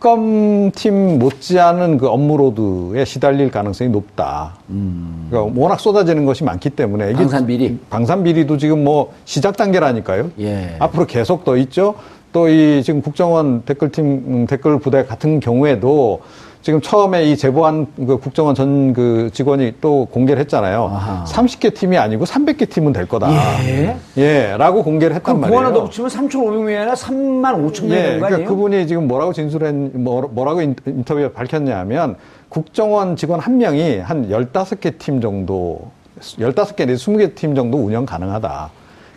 특검팀 0.00 1.18
못지않은 1.18 1.98
그 1.98 2.08
업무로드에 2.08 3.04
시달릴 3.04 3.50
가능성이 3.50 3.90
높다. 3.90 4.54
그러니까 5.30 5.60
워낙 5.60 5.80
쏟아지는 5.80 6.24
것이 6.24 6.44
많기 6.44 6.70
때문에 6.70 7.06
이게 7.10 7.16
방산 7.16 7.46
비리. 7.46 7.78
방산 7.90 8.22
비리도 8.22 8.58
지금 8.58 8.84
뭐 8.84 9.12
시작 9.24 9.56
단계라니까요. 9.56 10.30
예. 10.40 10.76
앞으로 10.78 11.06
계속 11.06 11.44
더 11.44 11.56
있죠. 11.56 11.94
또 12.32 12.48
이 12.48 12.82
지금 12.84 13.00
국정원 13.00 13.62
댓글팀 13.62 14.04
음, 14.04 14.46
댓글 14.46 14.78
부대 14.78 15.04
같은 15.06 15.40
경우에도 15.40 16.20
지금 16.66 16.80
처음에 16.80 17.22
이 17.30 17.36
제보한 17.36 17.86
그 17.96 18.18
국정원 18.18 18.56
전 18.56 18.92
그 18.92 19.30
직원이 19.32 19.74
또 19.80 20.06
공개를 20.10 20.40
했잖아요. 20.42 20.90
아하. 20.92 21.24
30개 21.24 21.72
팀이 21.72 21.96
아니고 21.96 22.24
300개 22.24 22.68
팀은 22.68 22.92
될 22.92 23.06
거다. 23.06 23.30
예? 23.68 23.96
예, 24.16 24.56
라고 24.58 24.82
공개를 24.82 25.14
했단 25.14 25.38
말이에요. 25.40 25.56
그거 25.60 25.64
하나 25.64 25.72
더 25.72 25.84
붙이면 25.84 26.10
3,500명이 26.10 26.76
아니라 26.76 26.94
3만 26.94 27.54
5천 27.72 27.82
명이 27.84 27.92
예, 27.94 28.02
되는 28.02 28.20
거 28.20 28.26
그러니까 28.26 28.34
아니에요? 28.34 28.48
그분이 28.48 28.86
지금 28.88 29.06
뭐라고 29.06 29.32
진술했, 29.32 29.74
뭐- 29.94 30.28
뭐라고 30.32 30.60
인- 30.62 30.74
인터뷰에 30.84 31.30
밝혔냐면 31.32 32.16
국정원 32.48 33.14
직원 33.14 33.38
한 33.38 33.58
명이 33.58 33.98
한 33.98 34.28
15개 34.28 34.98
팀 34.98 35.20
정도, 35.20 35.92
15개 36.20 36.84
내지 36.84 37.04
20개 37.06 37.36
팀 37.36 37.54
정도 37.54 37.78
운영 37.78 38.04
가능하다. 38.06 38.70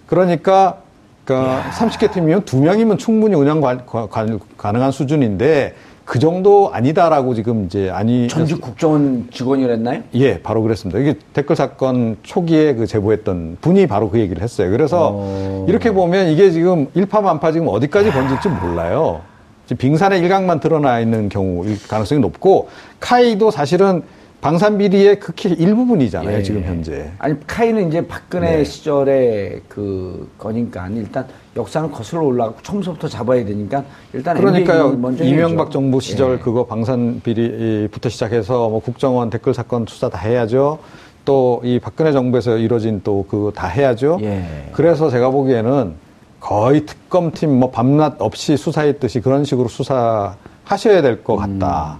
그러니까, 0.05 0.77
그러니까 1.25 1.63
30개 1.71 2.11
팀이면 2.11 2.43
두 2.45 2.57
명이면 2.61 2.99
충분히 2.99 3.33
운영 3.35 3.59
관- 3.59 3.85
관- 3.87 4.39
가능한 4.57 4.91
수준인데 4.91 5.73
그 6.09 6.17
정도 6.17 6.71
아니다라고 6.73 7.35
지금 7.35 7.65
이제 7.65 7.91
아니. 7.91 8.27
전직 8.27 8.59
국정원 8.59 9.27
직원이랬나요? 9.31 10.01
예, 10.15 10.41
바로 10.41 10.63
그랬습니다. 10.63 10.97
이게 10.97 11.13
댓글 11.33 11.55
사건 11.55 12.17
초기에 12.23 12.73
그 12.73 12.87
제보했던 12.87 13.57
분이 13.61 13.85
바로 13.85 14.09
그 14.09 14.19
얘기를 14.19 14.41
했어요. 14.41 14.71
그래서 14.71 15.11
어. 15.13 15.65
이렇게 15.69 15.91
보면 15.91 16.29
이게 16.29 16.49
지금 16.49 16.87
일파만파 16.95 17.51
지금 17.51 17.67
어디까지 17.67 18.09
번질지 18.09 18.49
몰라요. 18.49 19.21
지금 19.67 19.77
빙산의 19.77 20.21
일각만 20.21 20.59
드러나 20.59 20.99
있는 20.99 21.29
경우일 21.29 21.77
가능성이 21.87 22.21
높고 22.21 22.69
카이도 22.99 23.51
사실은 23.51 24.01
방산 24.41 24.77
비리의 24.77 25.19
극히 25.19 25.49
일부분이잖아요. 25.49 26.37
예. 26.37 26.43
지금 26.43 26.63
현재. 26.63 27.11
아니 27.19 27.35
카이는 27.45 27.89
이제 27.89 28.07
박근혜 28.07 28.57
네. 28.57 28.63
시절에 28.63 29.61
그 29.67 30.29
거니까 30.37 30.87
일단 30.89 31.25
역사는 31.57 31.91
거슬러 31.91 32.23
올라가고 32.23 32.61
처음부터 32.61 33.09
잡아야 33.09 33.43
되니까 33.43 33.83
일단 34.13 34.37
그러니까요. 34.37 34.93
먼저 34.93 35.25
이명박 35.25 35.63
해야죠. 35.65 35.69
정부 35.71 35.99
시절 35.99 36.35
예. 36.35 36.37
그거 36.39 36.65
방산 36.65 37.19
비리부터 37.21 38.07
시작해서 38.07 38.69
뭐 38.69 38.79
국정원 38.79 39.29
댓글 39.29 39.53
사건 39.53 39.85
수사 39.87 40.09
다 40.09 40.17
해야죠. 40.19 40.79
또 41.25 41.59
이 41.63 41.77
박근혜 41.79 42.13
정부에서 42.13 42.57
이루어진 42.57 43.01
또 43.03 43.25
그거 43.29 43.51
다 43.51 43.67
해야죠. 43.67 44.19
예. 44.21 44.69
그래서 44.71 45.09
제가 45.09 45.29
보기에는 45.31 45.93
거의 46.39 46.85
특검팀 46.85 47.59
뭐 47.59 47.69
밤낮 47.71 48.15
없이 48.19 48.55
수사했듯이 48.55 49.19
그런 49.19 49.43
식으로 49.43 49.67
수사하셔야 49.67 51.01
될 51.01 51.23
것 51.23 51.35
같다. 51.35 51.99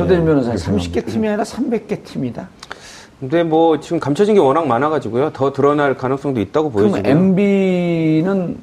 조대진 0.00 0.22
예, 0.22 0.26
변호사님 0.26 0.58
그렇게 0.64 0.90
30개 0.90 1.06
팀이 1.06 1.28
아니라 1.28 1.44
300개 1.44 2.04
팀이다. 2.04 2.48
근데 3.20 3.42
뭐 3.42 3.80
지금 3.80 4.00
감춰진 4.00 4.34
게 4.34 4.40
워낙 4.40 4.66
많아가지고요. 4.66 5.30
더 5.32 5.52
드러날 5.52 5.94
가능성도 5.94 6.40
있다고 6.40 6.72
그럼 6.72 6.90
보여지고요. 6.92 7.12
MB는 7.12 8.56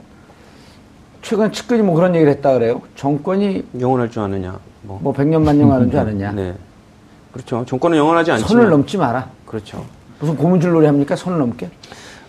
최근 1.21 1.51
측근이 1.51 1.83
뭐 1.83 1.95
그런 1.95 2.15
얘기를 2.15 2.31
했다 2.33 2.53
그래요. 2.53 2.81
정권이 2.95 3.65
영원할 3.79 4.09
줄 4.09 4.23
아느냐. 4.23 4.57
뭐. 4.81 4.99
뭐 5.01 5.13
100년 5.13 5.43
만년 5.43 5.71
하는 5.71 5.91
줄 5.91 5.99
아느냐. 5.99 6.31
네. 6.31 6.55
그렇죠. 7.31 7.65
정권은 7.67 7.97
영원하지 7.97 8.31
않지만. 8.31 8.49
선을 8.49 8.69
넘지 8.69 8.97
마라. 8.97 9.29
그렇죠. 9.45 9.85
무슨 10.19 10.35
고무줄 10.35 10.71
놀이 10.71 10.87
합니까? 10.87 11.15
선을 11.15 11.37
넘게? 11.37 11.69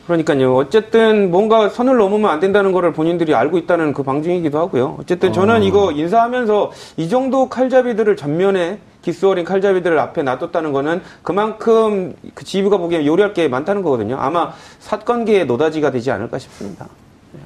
그러니까요. 0.07 0.55
어쨌든 0.57 1.31
뭔가 1.31 1.69
선을 1.69 1.97
넘으면 1.97 2.31
안 2.31 2.41
된다는 2.41 2.73
거를 2.73 2.93
본인들이 2.93 3.35
알고 3.35 3.57
있다는 3.59 3.93
그 3.93 4.03
방증이기도 4.03 4.59
하고요. 4.59 4.97
어쨌든 5.01 5.33
저는 5.33 5.63
이거 5.63 5.93
인사하면서 5.93 6.73
이 6.97 7.09
정도 7.09 7.49
칼잡이들을 7.49 8.17
전면에 8.17 8.79
기스 9.03 9.25
어린 9.27 9.45
칼잡이들을 9.45 9.99
앞에 9.99 10.23
놔뒀다는 10.23 10.73
거는 10.73 11.03
그만큼 11.23 12.15
그 12.35 12.45
지휘부가 12.45 12.79
보기엔 12.79 13.07
요리할 13.07 13.33
게 13.33 13.49
많다는 13.49 13.83
거거든요. 13.83 14.17
아마 14.19 14.53
사건계의 14.81 15.47
노다지가 15.47 15.91
되지 15.91 16.11
않을까 16.11 16.39
싶습니다. 16.39 16.87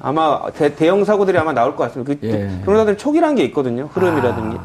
아마 0.01 0.41
대, 0.51 0.87
형 0.87 1.03
사고들이 1.03 1.37
아마 1.37 1.53
나올 1.53 1.75
것 1.75 1.83
같습니다. 1.85 2.13
그 2.19 2.27
예. 2.27 2.49
변호사들 2.65 2.97
촉이라는 2.97 3.35
게 3.35 3.43
있거든요. 3.45 3.89
흐름이라든지. 3.93 4.57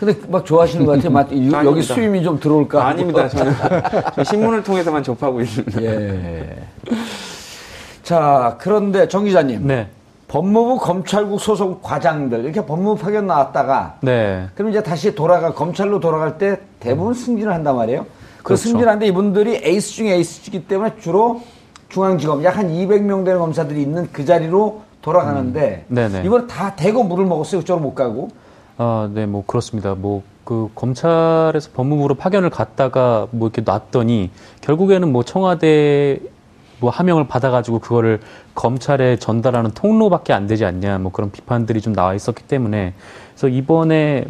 근데 0.00 0.14
막 0.28 0.44
좋아하시는 0.44 0.84
것 0.84 0.92
같아요. 0.92 1.10
막 1.10 1.32
이- 1.32 1.50
여기. 1.52 1.80
수임이 1.80 2.22
좀 2.22 2.38
들어올까? 2.40 2.86
아닙니다. 2.86 3.28
저는 3.28 3.52
저 4.14 4.24
신문을 4.24 4.62
통해서만 4.62 5.02
접하고 5.02 5.40
있습니다. 5.40 5.82
예. 5.82 6.56
자, 8.02 8.56
그런데 8.60 9.08
정 9.08 9.24
기자님. 9.24 9.66
네. 9.66 9.88
법무부 10.28 10.78
검찰국 10.78 11.40
소속 11.40 11.82
과장들 11.82 12.44
이렇게 12.44 12.64
법무부 12.64 13.00
파견 13.00 13.26
나왔다가 13.26 13.98
네. 14.02 14.48
그럼 14.54 14.70
이제 14.70 14.82
다시 14.82 15.14
돌아가 15.14 15.54
검찰로 15.54 16.00
돌아갈 16.00 16.36
때 16.38 16.58
대부분 16.80 17.14
승진을 17.14 17.52
한단 17.52 17.76
말이에요. 17.76 18.04
그 18.38 18.42
그렇죠. 18.42 18.62
승진하는데 18.64 19.06
이분들이 19.06 19.60
에이스 19.62 19.92
중에 19.94 20.14
에이스이기 20.14 20.66
때문에 20.66 20.94
주로 21.00 21.42
중앙지검 21.88 22.42
약 22.44 22.56
한 22.56 22.68
200명 22.68 23.24
되는 23.24 23.38
검사들이 23.38 23.80
있는 23.82 24.08
그 24.12 24.24
자리로 24.24 24.82
돌아가는데 25.02 25.84
음. 25.88 25.94
네네. 25.94 26.22
이번에 26.24 26.46
다 26.48 26.74
대거 26.74 27.04
물을 27.04 27.24
먹었어요. 27.26 27.60
그쪽으로 27.60 27.82
못 27.84 27.94
가고. 27.94 28.28
아, 28.78 29.08
네, 29.12 29.24
뭐 29.26 29.44
그렇습니다. 29.46 29.94
뭐그 29.94 30.70
검찰에서 30.74 31.70
법무부로 31.74 32.16
파견을 32.16 32.50
갔다가 32.50 33.28
뭐 33.30 33.48
이렇게 33.48 33.62
놨더니 33.62 34.30
결국에는 34.62 35.10
뭐 35.12 35.22
청와대 35.22 36.18
뭐 36.80 36.90
하명을 36.90 37.26
받아가지고 37.26 37.78
그거를 37.78 38.20
검찰에 38.54 39.16
전달하는 39.16 39.70
통로밖에 39.70 40.32
안 40.32 40.46
되지 40.46 40.64
않냐 40.64 40.98
뭐 40.98 41.12
그런 41.12 41.30
비판들이 41.30 41.80
좀 41.80 41.94
나와 41.94 42.14
있었기 42.14 42.44
때문에 42.44 42.94
그래서 43.30 43.48
이번에 43.48 44.24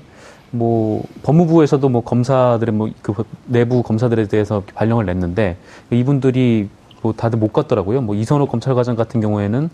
뭐 0.52 1.02
법무부에서도 1.22 1.88
뭐 1.88 2.02
검사들의 2.02 2.74
뭐 2.74 2.88
그 3.02 3.24
내부 3.46 3.82
검사들에 3.82 4.26
대해서 4.28 4.62
발령을 4.74 5.06
냈는데 5.06 5.56
이분들이 5.90 6.68
뭐 7.02 7.12
다들 7.12 7.38
못 7.38 7.52
갔더라고요. 7.52 8.00
뭐 8.00 8.14
이선호 8.14 8.46
검찰과장 8.46 8.96
같은 8.96 9.20
경우에는 9.20 9.70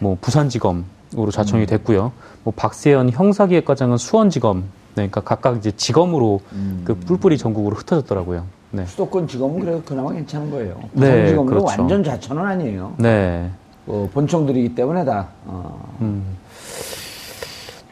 뭐 0.00 0.16
부산지검으로 0.20 1.30
자청이 1.30 1.66
됐고요. 1.66 2.12
뭐 2.42 2.52
박세현 2.56 3.10
형사기획과장은 3.10 3.96
수원지검. 3.96 4.58
네, 4.96 5.08
그러니까 5.08 5.20
각각 5.20 5.56
이제 5.56 5.72
지검으로 5.72 6.40
그 6.84 6.94
뿔뿔이 6.94 7.38
전국으로 7.38 7.76
흩어졌더라고요. 7.76 8.44
네. 8.74 8.84
수도권 8.86 9.28
지검은 9.28 9.60
그래도 9.60 9.82
그나마 9.82 10.12
괜찮은 10.12 10.50
거예요. 10.50 10.74
네, 10.92 11.06
부산 11.06 11.26
지검은 11.28 11.46
그렇죠. 11.46 11.66
완전 11.66 12.02
자천은 12.02 12.42
아니에요. 12.42 12.94
네. 12.98 13.48
어, 13.86 14.08
본청들이기 14.12 14.74
때문에 14.74 15.04
다. 15.04 15.28
어, 15.46 15.96
음. 16.00 16.24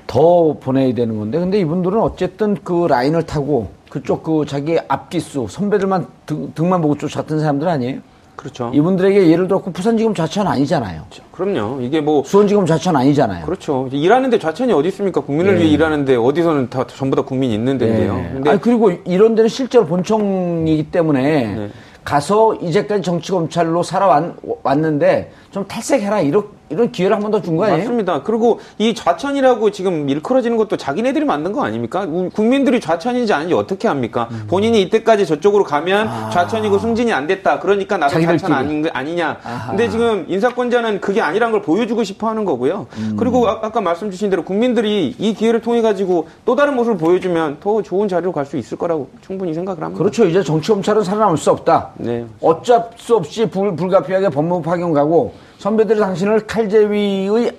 더 0.09 0.55
보내야 0.59 0.93
되는 0.93 1.17
건데 1.17 1.39
근데 1.39 1.61
이분들은 1.61 1.99
어쨌든 1.99 2.55
그 2.63 2.87
라인을 2.87 3.25
타고 3.25 3.71
그쪽 3.89 4.23
그 4.25 4.45
자기 4.47 4.79
앞기수 4.89 5.47
선배들만 5.49 6.07
등, 6.27 6.53
등만 6.55 6.83
보고 6.83 6.99
쫓았던 6.99 7.41
사람들 7.41 7.69
아니에요? 7.69 8.01
그렇죠. 8.37 8.71
이분들에게 8.75 9.29
예를 9.29 9.47
들어 9.47 9.61
부산지검 9.61 10.15
자천 10.15 10.47
아니잖아요. 10.47 11.03
그럼요. 11.31 11.81
이게 11.81 12.01
뭐 12.01 12.23
수원지검 12.25 12.67
자천 12.67 12.97
아니잖아요. 12.97 13.45
그렇죠. 13.45 13.89
일하는데 13.91 14.39
좌천이 14.39 14.73
어디 14.73 14.89
있습니까? 14.89 15.21
국민을 15.21 15.57
예. 15.57 15.61
위해 15.61 15.71
일하는데 15.71 16.17
어디서는 16.17 16.71
다 16.71 16.85
전부 16.87 17.17
다 17.17 17.23
국민이 17.23 17.55
있는 17.55 17.79
데인데요. 17.79 18.15
네. 18.17 18.31
근데 18.33 18.51
아니 18.51 18.61
그리고 18.61 18.91
이런 19.05 19.35
데는 19.35 19.49
실제로 19.49 19.87
본청이기 19.87 20.91
때문에 20.91 21.55
네. 21.55 21.71
가서 22.05 22.55
이제까지 22.57 23.03
정치 23.03 23.31
검찰로 23.31 23.83
살아왔는데 23.83 25.31
좀 25.53 25.65
탈색해라 25.67 26.21
이런 26.23 26.45
이런 26.73 26.91
기회를 26.91 27.15
한 27.17 27.23
번 27.23 27.31
더 27.31 27.41
준 27.43 27.57
거 27.57 27.65
아니에요? 27.65 27.79
맞습니다. 27.81 28.23
그리고 28.23 28.61
이 28.79 28.95
좌천이라고 28.95 29.71
지금 29.71 30.09
일컬어지는 30.09 30.57
것도 30.57 30.77
자기네들이 30.77 31.25
만든 31.25 31.53
거 31.53 31.63
아닙니까? 31.65 32.07
우- 32.09 32.31
국민들이 32.31 32.81
좌천인지 32.81 33.33
아닌지 33.33 33.55
어떻게 33.55 33.89
합니까? 33.89 34.29
음. 34.31 34.45
본인이 34.49 34.81
이때까지 34.83 35.27
저쪽으로 35.27 35.65
가면 35.65 36.31
좌천이고 36.31 36.79
승진이 36.79 37.13
안 37.13 37.27
됐다. 37.27 37.59
그러니까 37.61 37.97
나도 37.99 38.17
아. 38.17 38.21
좌천 38.21 38.53
아닌, 38.53 38.85
아니냐. 38.93 39.39
아하. 39.45 39.69
근데 39.71 39.89
지금 39.89 40.25
인사권자는 40.29 41.01
그게 41.01 41.21
아니란 41.21 41.53
걸 41.53 41.63
보여주고 41.63 42.05
싶어 42.05 42.29
하는 42.29 42.45
거고요. 42.45 42.87
음. 42.99 43.17
그리고 43.19 43.49
아, 43.49 43.61
까 43.71 43.81
말씀 43.81 44.11
주신 44.11 44.31
대로 44.31 44.43
국민들이 44.45 45.15
이 45.19 45.35
기회를 45.35 45.61
통해 45.61 45.83
가지고 45.83 46.29
또 46.45 46.57
다른 46.57 46.75
모습을 46.75 46.97
보여주면 46.99 47.59
더 47.61 47.83
좋은 47.83 48.09
자리로 48.09 48.33
갈 48.33 48.43
수 48.47 48.57
있을 48.57 48.77
거라고 48.77 49.09
충분히 49.21 49.55
생각을 49.55 49.83
합니다. 49.85 49.99
그렇죠. 49.99 50.25
이제 50.27 50.43
정치 50.43 50.73
검찰은 50.73 51.05
살아남을 51.05 51.37
수 51.37 51.51
없다. 51.53 51.91
네. 51.99 52.27
어쩔 52.41 52.85
수 52.97 53.15
없이 53.17 53.47
불, 53.49 53.77
불가피하게 53.77 54.31
법무부 54.31 54.63
파견 54.63 54.93
가고 54.93 55.33
선배들이 55.63 56.01
당신을 56.01 56.49
칼제위의 56.49 57.53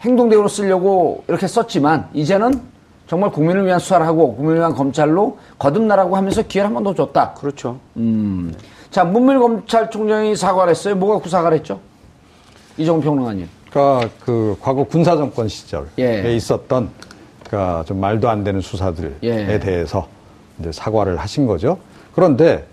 행동대우로 0.00 0.48
쓰려고 0.48 1.22
이렇게 1.28 1.46
썼지만 1.46 2.08
이제는 2.14 2.62
정말 3.06 3.30
국민을 3.30 3.66
위한 3.66 3.78
수사를 3.78 4.06
하고 4.06 4.34
국민을 4.36 4.60
위한 4.60 4.74
검찰로 4.74 5.36
거듭나라고 5.58 6.16
하면서 6.16 6.40
기회를 6.40 6.68
한 6.68 6.72
번 6.74 6.82
더 6.82 6.94
줬다. 6.94 7.34
그렇죠. 7.34 7.78
음. 7.98 8.54
자, 8.90 9.04
문밀 9.04 9.38
검찰총장이 9.38 10.34
사과를 10.34 10.70
했어요. 10.70 10.96
뭐가 10.96 11.22
그 11.22 11.28
사과를 11.28 11.58
했죠? 11.58 11.78
이종 12.78 13.02
평론가님. 13.02 13.46
그러니까 13.70 14.08
그 14.24 14.56
과거 14.62 14.84
군사 14.84 15.14
정권 15.14 15.46
시절에 15.48 15.84
예. 15.98 16.34
있었던 16.34 16.88
그러니까 17.44 17.84
좀 17.86 18.00
말도 18.00 18.30
안 18.30 18.44
되는 18.44 18.62
수사들에 18.62 19.12
예. 19.24 19.60
대해서 19.60 20.08
이제 20.58 20.72
사과를 20.72 21.18
하신 21.18 21.46
거죠. 21.46 21.76
그런데 22.14 22.66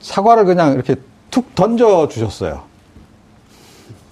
사과를 0.00 0.46
그냥 0.46 0.72
이렇게 0.74 0.96
툭 1.30 1.54
던져 1.54 2.08
주셨어요. 2.08 2.66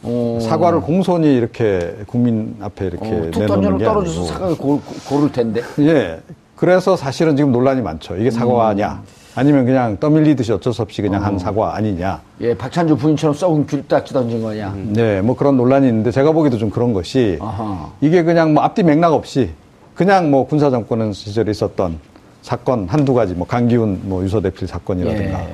어, 0.06 0.38
사과를 0.40 0.80
공손히 0.80 1.34
이렇게 1.36 1.96
국민 2.06 2.56
앞에 2.60 2.86
이렇게 2.86 3.06
어, 3.06 3.30
툭 3.30 3.40
내놓는 3.40 3.78
게 3.78 3.84
떨어져서. 3.84 4.24
사과를 4.24 4.56
고, 4.56 4.80
고를 5.08 5.32
텐데. 5.32 5.62
예. 5.80 6.20
그래서 6.54 6.96
사실은 6.96 7.36
지금 7.36 7.52
논란이 7.52 7.82
많죠. 7.82 8.16
이게 8.16 8.30
사과냐? 8.30 9.02
아니면 9.34 9.66
그냥 9.66 9.98
떠밀리듯이 10.00 10.52
어쩔 10.52 10.72
수 10.72 10.80
없이 10.80 11.02
그냥 11.02 11.22
한 11.22 11.38
사과 11.38 11.76
아니냐? 11.76 12.22
예, 12.40 12.56
박찬주 12.56 12.96
부인처럼 12.96 13.34
썩은 13.34 13.66
귤딱지 13.66 14.14
던진 14.14 14.40
거냐. 14.42 14.74
네, 14.92 15.20
뭐 15.20 15.36
그런 15.36 15.58
논란이 15.58 15.86
있는데 15.88 16.10
제가 16.10 16.32
보기에도 16.32 16.56
좀 16.56 16.70
그런 16.70 16.94
것이 16.94 17.36
아하. 17.42 17.90
이게 18.00 18.22
그냥 18.22 18.54
뭐 18.54 18.62
앞뒤 18.62 18.82
맥락 18.82 19.12
없이 19.12 19.50
그냥 19.94 20.30
뭐 20.30 20.46
군사 20.46 20.70
정권 20.70 21.12
시절에 21.12 21.50
있었던 21.50 21.98
사건 22.40 22.86
한두 22.88 23.12
가지 23.12 23.34
뭐 23.34 23.46
강기훈 23.46 24.00
뭐 24.04 24.22
유서 24.24 24.40
대필 24.40 24.66
사건이라든가 24.66 25.40
예. 25.42 25.48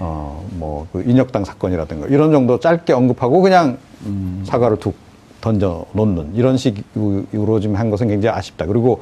어뭐그 0.00 1.04
인혁당 1.06 1.44
사건이라든가 1.44 2.08
이런 2.08 2.32
정도 2.32 2.58
짧게 2.58 2.92
언급하고 2.92 3.40
그냥 3.40 3.78
사과를 4.44 4.78
툭 4.78 4.94
던져 5.40 5.84
놓는 5.92 6.34
이런 6.34 6.56
식으로 6.56 7.60
지금 7.60 7.76
한 7.76 7.90
것은 7.90 8.08
굉장히 8.08 8.36
아쉽다. 8.36 8.66
그리고 8.66 9.00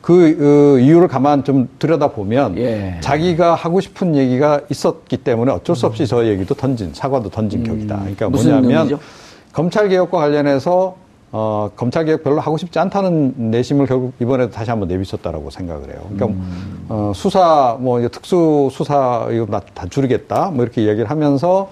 그 0.00 0.76
어, 0.76 0.78
이유를 0.78 1.08
가만 1.08 1.44
좀 1.44 1.68
들여다 1.78 2.08
보면 2.08 2.58
예. 2.58 2.98
자기가 3.00 3.54
하고 3.54 3.80
싶은 3.80 4.14
얘기가 4.16 4.60
있었기 4.70 5.18
때문에 5.18 5.50
어쩔 5.50 5.74
수 5.74 5.86
없이 5.86 6.06
저 6.06 6.26
얘기도 6.26 6.54
던진 6.54 6.92
사과도 6.92 7.30
던진 7.30 7.64
격이다. 7.64 7.96
그러니까 8.00 8.28
뭐냐면? 8.28 8.98
검찰 9.52 9.88
개혁과 9.88 10.18
관련해서 10.18 10.96
어, 11.32 11.70
검찰 11.74 12.04
개혁 12.04 12.22
별로 12.22 12.38
하고 12.38 12.58
싶지 12.58 12.78
않다는 12.78 13.50
내심을 13.50 13.86
결국 13.86 14.12
이번에도 14.20 14.52
다시 14.52 14.70
한번 14.70 14.88
내비쳤다라고 14.88 15.50
생각을 15.50 15.88
해요. 15.88 16.00
그러니까 16.10 16.26
음. 16.26 16.84
어, 16.88 17.12
수사 17.14 17.76
뭐 17.80 18.06
특수 18.08 18.68
수사 18.70 19.26
이거 19.32 19.46
다, 19.46 19.60
다 19.72 19.86
줄이겠다 19.88 20.50
뭐 20.50 20.64
이렇게 20.64 20.86
얘기를 20.86 21.08
하면서 21.08 21.70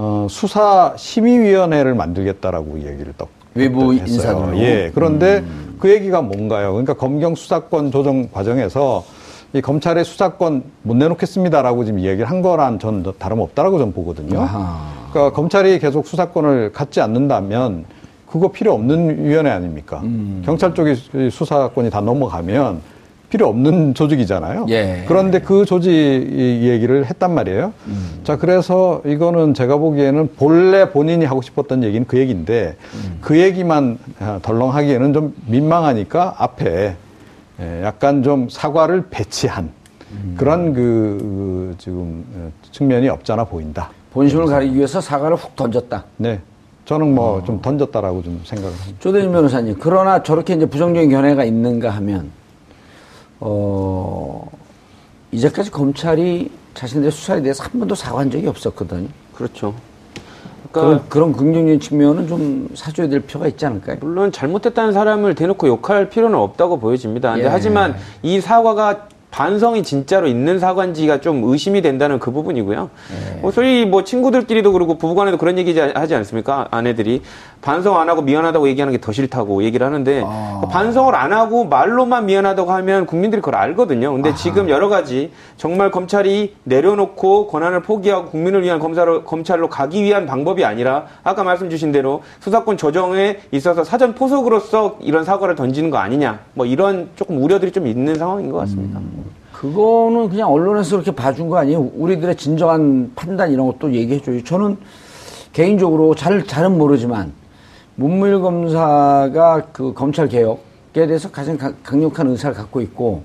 어, 0.00 0.28
수사 0.30 0.94
심의위원회를 0.96 1.96
만들겠다라고 1.96 2.78
얘기를 2.78 3.12
또 3.18 3.26
외부? 3.54 3.90
음. 3.90 4.58
예. 4.58 4.92
그런데 4.94 5.42
그 5.80 5.90
얘기가 5.90 6.22
뭔가요? 6.22 6.70
그러니까 6.70 6.94
검경 6.94 7.34
수사권 7.34 7.90
조정 7.90 8.30
과정에서 8.30 9.04
이 9.54 9.60
검찰의 9.60 10.04
수사권 10.04 10.62
못 10.82 10.96
내놓겠습니다라고 10.96 11.84
지금 11.84 12.00
얘기를 12.00 12.30
한 12.30 12.42
거란 12.42 12.78
전 12.78 13.04
다름없다라고 13.18 13.78
전 13.78 13.92
보거든요. 13.92 14.40
아하. 14.40 14.78
그러니까 15.10 15.34
검찰이 15.34 15.80
계속 15.80 16.06
수사권을 16.06 16.70
갖지 16.72 17.00
않는다면 17.00 17.84
그거 18.30 18.52
필요 18.52 18.74
없는 18.74 19.24
위원회 19.24 19.50
아닙니까? 19.50 20.00
음. 20.04 20.42
경찰 20.44 20.74
쪽이 20.74 21.30
수사권이 21.30 21.90
다 21.90 22.00
넘어가면 22.00 22.80
필요 23.30 23.48
없는 23.48 23.94
조직이잖아요. 23.94 24.66
예. 24.70 25.04
그런데 25.06 25.40
그 25.40 25.64
조직 25.66 25.90
얘기를 25.90 27.04
했단 27.04 27.34
말이에요. 27.34 27.72
음. 27.86 28.20
자, 28.24 28.36
그래서 28.36 29.02
이거는 29.04 29.52
제가 29.54 29.76
보기에는 29.76 30.30
본래 30.36 30.90
본인이 30.90 31.24
하고 31.24 31.42
싶었던 31.42 31.84
얘기는 31.84 32.06
그 32.06 32.18
얘기인데 32.18 32.76
음. 32.94 33.18
그 33.20 33.38
얘기만 33.38 33.98
아, 34.20 34.38
덜렁하기에는 34.42 35.12
좀 35.12 35.34
민망하니까 35.46 36.36
앞에 36.38 36.96
예, 37.60 37.82
약간 37.82 38.22
좀 38.22 38.48
사과를 38.48 39.06
배치한 39.10 39.70
음. 40.12 40.34
그런 40.38 40.72
그, 40.72 41.18
그 41.20 41.74
지금 41.76 42.24
어, 42.34 42.50
측면이 42.72 43.08
없잖아 43.08 43.44
보인다. 43.44 43.90
본심을 44.12 44.46
가리기 44.46 44.76
위해서 44.76 45.00
사과를 45.00 45.36
훅 45.36 45.54
던졌다. 45.54 46.04
네. 46.16 46.40
저는 46.86 47.08
어. 47.08 47.10
뭐좀 47.10 47.60
던졌다라고 47.60 48.22
좀 48.22 48.40
생각을 48.44 48.74
합니다. 48.74 48.98
조대진 49.00 49.32
변호사님, 49.32 49.76
그러나 49.78 50.22
저렇게 50.22 50.54
이제 50.54 50.64
부정적인 50.64 51.10
견해가 51.10 51.44
있는가 51.44 51.90
하면, 51.90 52.30
어, 53.40 54.48
이제까지 55.32 55.70
검찰이 55.70 56.50
자신들의 56.74 57.12
수사에 57.12 57.42
대해서 57.42 57.64
한 57.64 57.78
번도 57.78 57.94
사과한 57.94 58.30
적이 58.30 58.46
없었거든요. 58.48 59.08
그렇죠. 59.34 59.74
그러니까 60.72 61.06
그런, 61.08 61.08
그런 61.08 61.32
긍정적인 61.32 61.80
측면은 61.80 62.28
좀 62.28 62.68
사줘야 62.74 63.08
될 63.08 63.20
필요가 63.20 63.46
있지 63.48 63.64
않을까요? 63.66 63.96
물론 64.00 64.32
잘못했다는 64.32 64.92
사람을 64.92 65.34
대놓고 65.34 65.66
욕할 65.66 66.10
필요는 66.10 66.38
없다고 66.38 66.78
보여집니다. 66.78 67.38
예. 67.38 67.46
하지만 67.46 67.96
이 68.22 68.40
사과가 68.40 69.08
반성이 69.30 69.82
진짜로 69.82 70.26
있는 70.26 70.58
사과인지가 70.58 71.20
좀 71.20 71.44
의심이 71.44 71.82
된다는 71.82 72.18
그 72.18 72.30
부분이고요. 72.30 72.90
예. 73.36 73.40
뭐 73.40 73.50
소위 73.50 73.84
뭐 73.84 74.04
친구들끼리도 74.04 74.72
그러고 74.72 74.96
부부간에도 74.96 75.36
그런 75.36 75.58
얘기 75.58 75.78
하지 75.78 76.14
않습니까? 76.14 76.68
아내들이 76.70 77.22
반성 77.60 77.98
안 77.98 78.08
하고 78.08 78.22
미안하다고 78.22 78.68
얘기하는 78.68 78.92
게 78.92 78.98
더 79.00 79.12
싫다고 79.12 79.62
얘기를 79.62 79.84
하는데 79.86 80.22
아. 80.24 80.58
그 80.60 80.68
반성을 80.68 81.14
안 81.14 81.32
하고 81.32 81.64
말로만 81.64 82.26
미안하다고 82.26 82.70
하면 82.72 83.06
국민들이 83.06 83.40
그걸 83.40 83.56
알거든요. 83.56 84.12
근데 84.12 84.34
지금 84.34 84.68
여러 84.68 84.88
가지 84.88 85.32
정말 85.56 85.90
검찰이 85.90 86.54
내려놓고 86.64 87.46
권한을 87.48 87.82
포기하고 87.82 88.30
국민을 88.30 88.62
위한 88.62 88.78
검사로, 88.78 89.24
검찰로 89.24 89.68
가기 89.68 90.02
위한 90.02 90.26
방법이 90.26 90.64
아니라 90.64 91.06
아까 91.22 91.42
말씀 91.44 91.70
주신 91.70 91.92
대로 91.92 92.22
수사권 92.40 92.76
조정에 92.76 93.38
있어서 93.52 93.84
사전 93.84 94.14
포석으로서 94.14 94.98
이런 95.00 95.24
사과를 95.24 95.54
던지는 95.54 95.90
거 95.90 95.98
아니냐. 95.98 96.40
뭐 96.54 96.66
이런 96.66 97.08
조금 97.16 97.42
우려들이 97.42 97.72
좀 97.72 97.86
있는 97.86 98.14
상황인 98.16 98.50
것 98.50 98.58
같습니다. 98.58 99.00
그거는 99.52 100.28
그냥 100.28 100.52
언론에서 100.52 100.96
그렇게 100.96 101.10
봐준 101.10 101.48
거 101.48 101.56
아니에요? 101.58 101.90
우리들의 101.96 102.36
진정한 102.36 103.10
판단 103.16 103.50
이런 103.50 103.66
것도 103.66 103.92
얘기해줘요. 103.92 104.44
저는 104.44 104.76
개인적으로 105.52 106.14
잘, 106.14 106.44
잘은 106.46 106.78
모르지만, 106.78 107.32
문무일 108.02 108.40
검사가 108.40 109.62
그 109.72 109.92
검찰 109.92 110.28
개혁에 110.28 111.04
대해서 111.08 111.28
가장 111.32 111.58
강- 111.58 111.74
강력한 111.82 112.28
의사를 112.28 112.54
갖고 112.54 112.80
있고, 112.80 113.24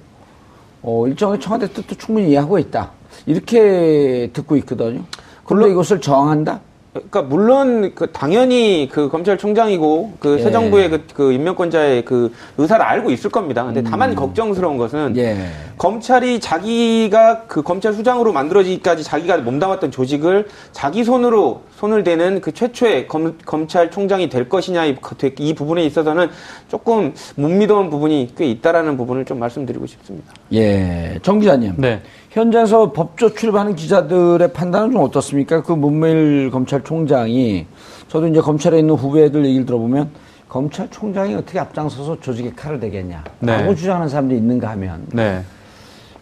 어, 0.82 1.06
일정의 1.08 1.40
청와대 1.40 1.68
뜻도 1.68 1.94
충분히 1.96 2.30
이해하고 2.30 2.58
있다. 2.58 2.90
이렇게 3.28 4.32
듣고 4.34 4.56
있거든요. 4.58 5.02
그런데 5.46 5.70
이것을 5.70 6.02
저항한다? 6.02 6.60
그러니까 6.92 7.22
물론 7.22 7.92
그 7.94 8.12
당연히 8.12 8.90
그 8.92 9.10
검찰총장이고 9.10 10.14
그 10.20 10.38
예. 10.40 10.44
새 10.44 10.52
정부의 10.52 10.90
그, 10.90 11.04
그 11.14 11.32
임명권자의 11.34 12.06
그 12.06 12.34
의사를 12.58 12.84
알고 12.84 13.12
있을 13.12 13.30
겁니다. 13.30 13.64
근데 13.66 13.84
다만 13.84 14.12
음. 14.12 14.16
걱정스러운 14.16 14.78
것은 14.78 15.16
예. 15.18 15.38
검찰이 15.78 16.40
자기가 16.40 17.44
그 17.48 17.62
검찰 17.62 17.94
수장으로 17.94 18.32
만들어지기까지 18.34 19.04
자기가 19.04 19.38
몸담았던 19.38 19.92
조직을 19.92 20.48
자기 20.72 21.04
손으로 21.04 21.62
손을 21.84 22.06
대는 22.06 22.40
그 22.40 22.54
최초의 22.54 23.10
검, 23.10 23.38
검찰총장이 23.46 24.30
될 24.30 24.48
것이냐 24.48 24.86
이, 24.86 24.96
이 25.40 25.54
부분에 25.54 25.84
있어서는 25.84 26.30
조금 26.70 27.14
못 27.36 27.50
믿어온 27.50 27.90
부분이 27.90 28.36
꽤 28.38 28.46
있다라는 28.46 28.96
부분을 28.96 29.26
좀 29.26 29.38
말씀드리고 29.40 29.86
싶습니다. 29.88 30.32
예. 30.54 31.20
정 31.24 31.40
기자님. 31.40 31.74
네. 31.78 32.02
현장에서 32.30 32.94
법조 32.94 33.34
출입하는 33.34 33.76
기자들의 33.76 34.54
판단은 34.54 34.94
좀 34.94 35.02
어떻습니까? 35.02 35.62
그 35.62 35.74
문무일 35.74 36.52
검찰총장이 36.52 37.66
저도 38.08 38.28
이제 38.28 38.40
검찰에 38.40 38.80
있는 38.80 38.96
후배들 38.96 39.46
얘기를 39.46 39.66
들어보면 39.66 40.10
검찰총장이 40.48 41.36
어떻게 41.36 41.60
앞장서서 41.60 42.22
조직에 42.22 42.54
칼을 42.56 42.80
대겠냐. 42.80 43.26
네. 43.40 43.58
라고 43.58 43.76
주장하는 43.76 44.08
사람들이 44.08 44.40
있는가 44.40 44.70
하면 44.70 45.06
네. 45.12 45.44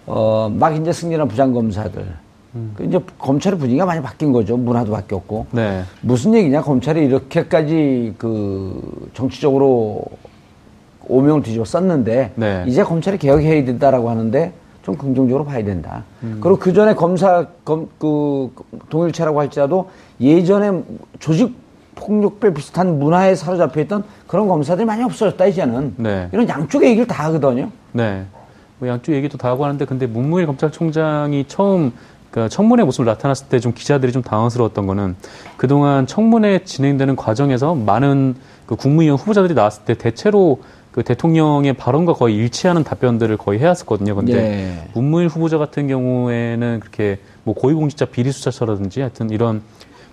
어, 0.07 0.51
막 0.51 0.75
이제 0.75 0.91
승진한 0.91 1.27
부장검사들. 1.27 2.30
그 2.75 2.83
이제 2.83 2.99
검찰의 3.17 3.57
분위기가 3.59 3.85
많이 3.85 4.01
바뀐 4.01 4.31
거죠. 4.31 4.57
문화도 4.57 4.91
바뀌었고. 4.91 5.47
네. 5.51 5.83
무슨 6.01 6.33
얘기냐? 6.33 6.61
검찰이 6.61 7.05
이렇게까지 7.05 8.15
그 8.17 9.09
정치적으로 9.13 10.03
오명을 11.07 11.43
뒤집어 11.43 11.63
썼는데 11.65 12.33
네. 12.35 12.63
이제 12.67 12.83
검찰이 12.83 13.17
개혁해야 13.17 13.63
된다라고 13.65 14.09
하는데 14.09 14.53
좀 14.83 14.95
긍정적으로 14.97 15.45
봐야 15.45 15.63
된다. 15.63 16.03
그리고 16.19 16.57
그 16.57 16.73
전에 16.73 16.93
검사 16.95 17.45
검 17.63 17.87
그 17.99 18.51
동일체라고 18.89 19.39
할지라도 19.39 19.89
예전에 20.19 20.83
조직 21.19 21.55
폭력배 21.95 22.53
비슷한 22.53 22.97
문화에 22.99 23.35
사로잡혀 23.35 23.81
있던 23.81 24.03
그런 24.27 24.47
검사들이 24.47 24.85
많이 24.85 25.03
없어졌다 25.03 25.45
이제는 25.45 25.93
네. 25.97 26.29
이런 26.31 26.49
양쪽의 26.49 26.89
얘기를 26.89 27.05
다 27.07 27.25
하거든요. 27.25 27.69
네. 27.91 28.23
뭐 28.79 28.89
양쪽 28.89 29.13
얘기도 29.13 29.37
다 29.37 29.49
하고 29.49 29.65
하는데 29.65 29.85
근데 29.85 30.07
문무일 30.07 30.47
검찰총장이 30.47 31.45
처음 31.47 31.93
그 32.31 32.47
청문회 32.49 32.83
모습을 32.83 33.05
나타났을 33.05 33.47
때 33.47 33.59
좀 33.59 33.73
기자들이 33.73 34.11
좀 34.11 34.21
당황스러웠던 34.21 34.87
거는 34.87 35.15
그동안 35.57 36.07
청문회 36.07 36.63
진행되는 36.63 37.15
과정에서 37.15 37.75
많은 37.75 38.35
그 38.65 38.75
국무위원 38.75 39.17
후보자들이 39.19 39.53
나왔을 39.53 39.83
때 39.83 39.93
대체로 39.93 40.61
그 40.91 41.03
대통령의 41.03 41.73
발언과 41.73 42.13
거의 42.13 42.35
일치하는 42.35 42.83
답변들을 42.83 43.37
거의 43.37 43.59
해왔었거든요. 43.59 44.15
근데 44.15 44.33
네. 44.33 44.89
문무일 44.93 45.27
후보자 45.27 45.57
같은 45.57 45.87
경우에는 45.87 46.79
그렇게 46.81 47.19
뭐 47.43 47.53
고위공직자 47.55 48.05
비리 48.05 48.31
수사처라든지 48.31 48.99
하여튼 49.01 49.29
이런 49.29 49.61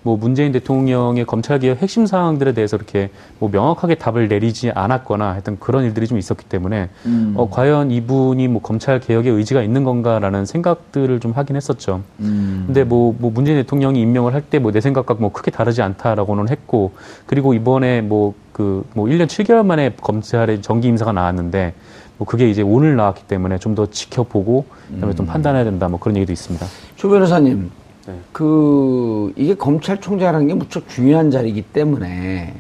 뭐 0.09 0.16
문재인 0.16 0.53
대통령의 0.53 1.27
검찰개혁 1.27 1.83
핵심 1.83 2.07
사항들에 2.07 2.53
대해서 2.55 2.77
이렇게 2.79 3.11
뭐 3.38 3.51
명확하게 3.51 3.97
답을 3.97 4.29
내리지 4.29 4.71
않았거나 4.71 5.33
하여튼 5.33 5.59
그런 5.61 5.85
일들이 5.85 6.07
좀 6.07 6.16
있었기 6.16 6.47
때문에 6.47 6.88
음. 7.05 7.35
어, 7.37 7.51
과연 7.51 7.90
이분이 7.90 8.49
뭐 8.49 8.62
검찰 8.62 9.01
개혁의 9.01 9.31
의지가 9.35 9.62
있는 9.62 9.85
건가라는 9.85 10.47
생각들을 10.47 11.21
좀 11.21 11.33
하긴 11.33 11.57
했었죠. 11.57 12.01
음. 12.21 12.62
근데 12.66 12.85
뭐, 12.85 13.14
뭐 13.18 13.31
문재인 13.31 13.59
대통령이 13.59 14.01
임명을 14.01 14.33
할 14.33 14.42
때 14.49 14.59
뭐 14.61 14.73
내 14.73 14.81
생각과 14.81 15.14
뭐 15.18 15.31
크게 15.31 15.51
다르지 15.51 15.83
않다라고는 15.83 16.49
했고 16.49 16.92
그리고 17.27 17.53
이번에 17.53 18.01
뭐 18.01 18.33
그뭐 18.53 19.07
1년 19.09 19.27
7개월 19.27 19.66
만에 19.66 19.92
검찰의 20.01 20.62
정기 20.62 20.88
임사가 20.88 21.12
나왔는데 21.12 21.75
뭐 22.16 22.27
그게 22.27 22.49
이제 22.49 22.62
오늘 22.62 22.97
나왔기 22.97 23.25
때문에 23.25 23.59
좀 23.59 23.75
더 23.75 23.85
지켜보고 23.90 24.64
그다음에 24.94 25.12
음. 25.12 25.16
좀 25.16 25.27
판단해야 25.27 25.64
된다 25.64 25.87
뭐 25.88 26.01
그런 26.01 26.16
얘기도 26.16 26.33
있습니다. 26.33 26.64
조 26.97 27.11
변호사님, 27.11 27.71
네. 28.09 28.14
그 28.33 29.33
이게 29.37 29.55
검찰총장이라는 29.55 30.47
게 30.47 30.55
무척 30.55 30.88
중요한 30.88 31.31
자리이기 31.31 31.61
때문에 31.61 32.55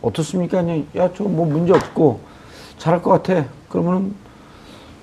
어떻습니까? 0.00 0.62
그냥 0.62 0.86
야저 0.94 1.24
뭐 1.24 1.44
문제 1.44 1.72
없고 1.72 2.20
잘할 2.78 3.02
것 3.02 3.10
같아. 3.10 3.44
그러면은 3.68 4.14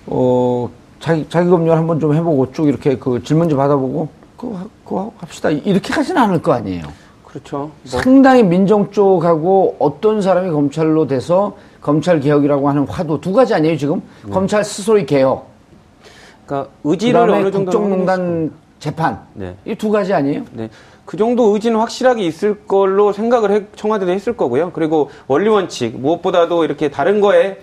어 0.08 0.70
자기 1.02 1.28
자기 1.28 1.50
검열 1.50 1.78
한번 1.78 2.00
좀 2.00 2.14
해보고 2.14 2.54
쭉 2.54 2.70
이렇게 2.70 2.98
그 2.98 3.22
질문지 3.24 3.56
받아보고 3.56 4.08
그거, 4.38 4.56
하- 4.56 4.68
그거 4.86 5.12
합시다. 5.18 5.50
이렇게 5.50 5.94
가지는 5.94 6.22
않을 6.22 6.42
거 6.42 6.54
아니에요. 6.54 6.84
그렇죠. 7.26 7.58
뭐 7.58 7.72
상당히 7.84 8.42
민정 8.42 8.90
쪽하고 8.90 9.76
어떤 9.80 10.22
사람이 10.22 10.50
검찰로 10.52 11.08
돼서 11.08 11.58
검찰 11.82 12.22
개혁이라고 12.22 12.70
하는 12.70 12.88
화두 12.88 13.20
두 13.20 13.34
가지 13.34 13.54
아니에요 13.54 13.76
지금 13.76 14.02
검찰 14.32 14.64
스스로의 14.64 15.06
개혁. 15.06 15.52
그러니까 16.46 16.72
의지를 16.86 17.20
어느 17.20 17.52
정도 17.52 17.72
국정농단 17.72 18.52
재판 18.84 19.22
네. 19.34 19.56
이 19.66 19.76
두 19.76 19.90
가지 19.90 20.14
아니에요? 20.14 20.44
네. 20.52 20.70
그 21.06 21.16
정도 21.16 21.54
의지는 21.54 21.80
확실하게 21.80 22.24
있을 22.26 22.66
걸로 22.68 23.14
생각을 23.14 23.52
해, 23.52 23.64
청와대도 23.78 24.12
했을 24.12 24.36
거고요. 24.36 24.72
그리고 24.74 25.10
원리 25.28 25.48
원칙 25.48 25.98
무엇보다도 25.98 26.66
이렇게 26.66 26.90
다른 26.90 27.22
거에 27.22 27.60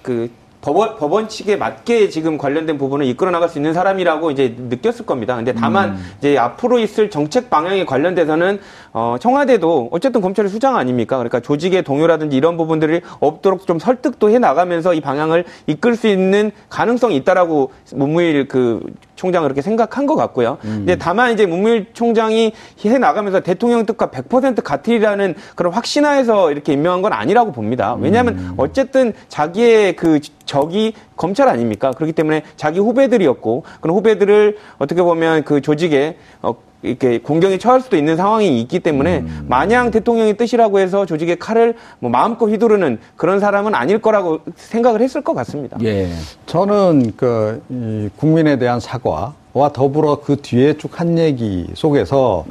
그 0.00 0.30
법원, 0.62 0.96
법원 0.96 1.28
측에 1.28 1.56
맞게 1.56 2.08
지금 2.08 2.38
관련된 2.38 2.78
부분을 2.78 3.04
이끌어 3.06 3.30
나갈 3.30 3.48
수 3.50 3.58
있는 3.58 3.74
사람이라고 3.74 4.30
이제 4.30 4.54
느꼈을 4.56 5.04
겁니다. 5.04 5.36
근데 5.36 5.52
다만 5.52 5.98
이제 6.18 6.38
앞으로 6.38 6.78
있을 6.78 7.10
정책 7.10 7.50
방향에 7.50 7.84
관련돼서는 7.84 8.60
어, 8.92 9.16
청와대도 9.18 9.88
어쨌든 9.90 10.20
검찰의 10.20 10.50
수장 10.50 10.76
아닙니까? 10.76 11.16
그러니까 11.16 11.40
조직의 11.40 11.82
동요라든지 11.82 12.36
이런 12.36 12.56
부분들이 12.56 13.00
없도록 13.20 13.66
좀 13.66 13.78
설득도 13.78 14.30
해 14.30 14.38
나가면서 14.38 14.94
이 14.94 15.00
방향을 15.00 15.44
이끌 15.66 15.96
수 15.96 16.08
있는 16.08 16.50
가능성이 16.68 17.16
있다라고 17.16 17.72
문무일 17.94 18.48
그 18.48 18.80
총장은 19.16 19.46
그렇게 19.46 19.62
생각한 19.62 20.06
것 20.06 20.16
같고요. 20.16 20.58
근데 20.62 20.96
다만 20.96 21.32
이제 21.32 21.46
문무일 21.46 21.86
총장이 21.92 22.52
해 22.84 22.98
나가면서 22.98 23.40
대통령 23.40 23.86
뜻과 23.86 24.08
100% 24.08 24.62
같으리라는 24.64 25.34
그런 25.54 25.72
확신하에서 25.72 26.50
이렇게 26.50 26.72
임명한 26.72 27.02
건 27.02 27.12
아니라고 27.12 27.52
봅니다. 27.52 27.96
왜냐하면 28.00 28.54
어쨌든 28.56 29.12
자기의 29.28 29.96
그 29.96 30.20
적이 30.44 30.94
검찰 31.16 31.48
아닙니까? 31.48 31.92
그렇기 31.92 32.12
때문에 32.12 32.42
자기 32.56 32.80
후배들이었고 32.80 33.62
그런 33.80 33.96
후배들을 33.96 34.56
어떻게 34.78 35.02
보면 35.02 35.44
그 35.44 35.60
조직에 35.60 36.16
어, 36.42 36.54
이렇게 36.82 37.18
공경에 37.18 37.58
처할 37.58 37.80
수도 37.80 37.96
있는 37.96 38.16
상황이 38.16 38.60
있기 38.60 38.80
때문에 38.80 39.24
마냥 39.46 39.90
대통령의 39.90 40.36
뜻이라고 40.36 40.78
해서 40.78 41.06
조직의 41.06 41.38
칼을 41.38 41.74
뭐 41.98 42.10
마음껏 42.10 42.46
휘두르는 42.46 42.98
그런 43.16 43.40
사람은 43.40 43.74
아닐 43.74 44.00
거라고 44.00 44.40
생각을 44.56 45.00
했을 45.00 45.22
것 45.22 45.34
같습니다. 45.34 45.78
예. 45.82 46.08
저는 46.46 47.12
그 47.16 47.62
이, 47.68 48.08
국민에 48.16 48.58
대한 48.58 48.80
사과와 48.80 49.72
더불어 49.72 50.20
그 50.20 50.36
뒤에 50.36 50.74
쭉 50.74 50.92
한 50.98 51.18
얘기 51.18 51.66
속에서 51.74 52.44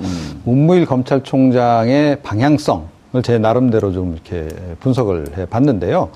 문무일 0.44 0.86
검찰총장의 0.86 2.22
방향성을 2.24 2.82
제 3.24 3.38
나름대로 3.38 3.92
좀 3.92 4.14
이렇게 4.14 4.48
분석을 4.80 5.38
해 5.38 5.46
봤는데요. 5.46 6.10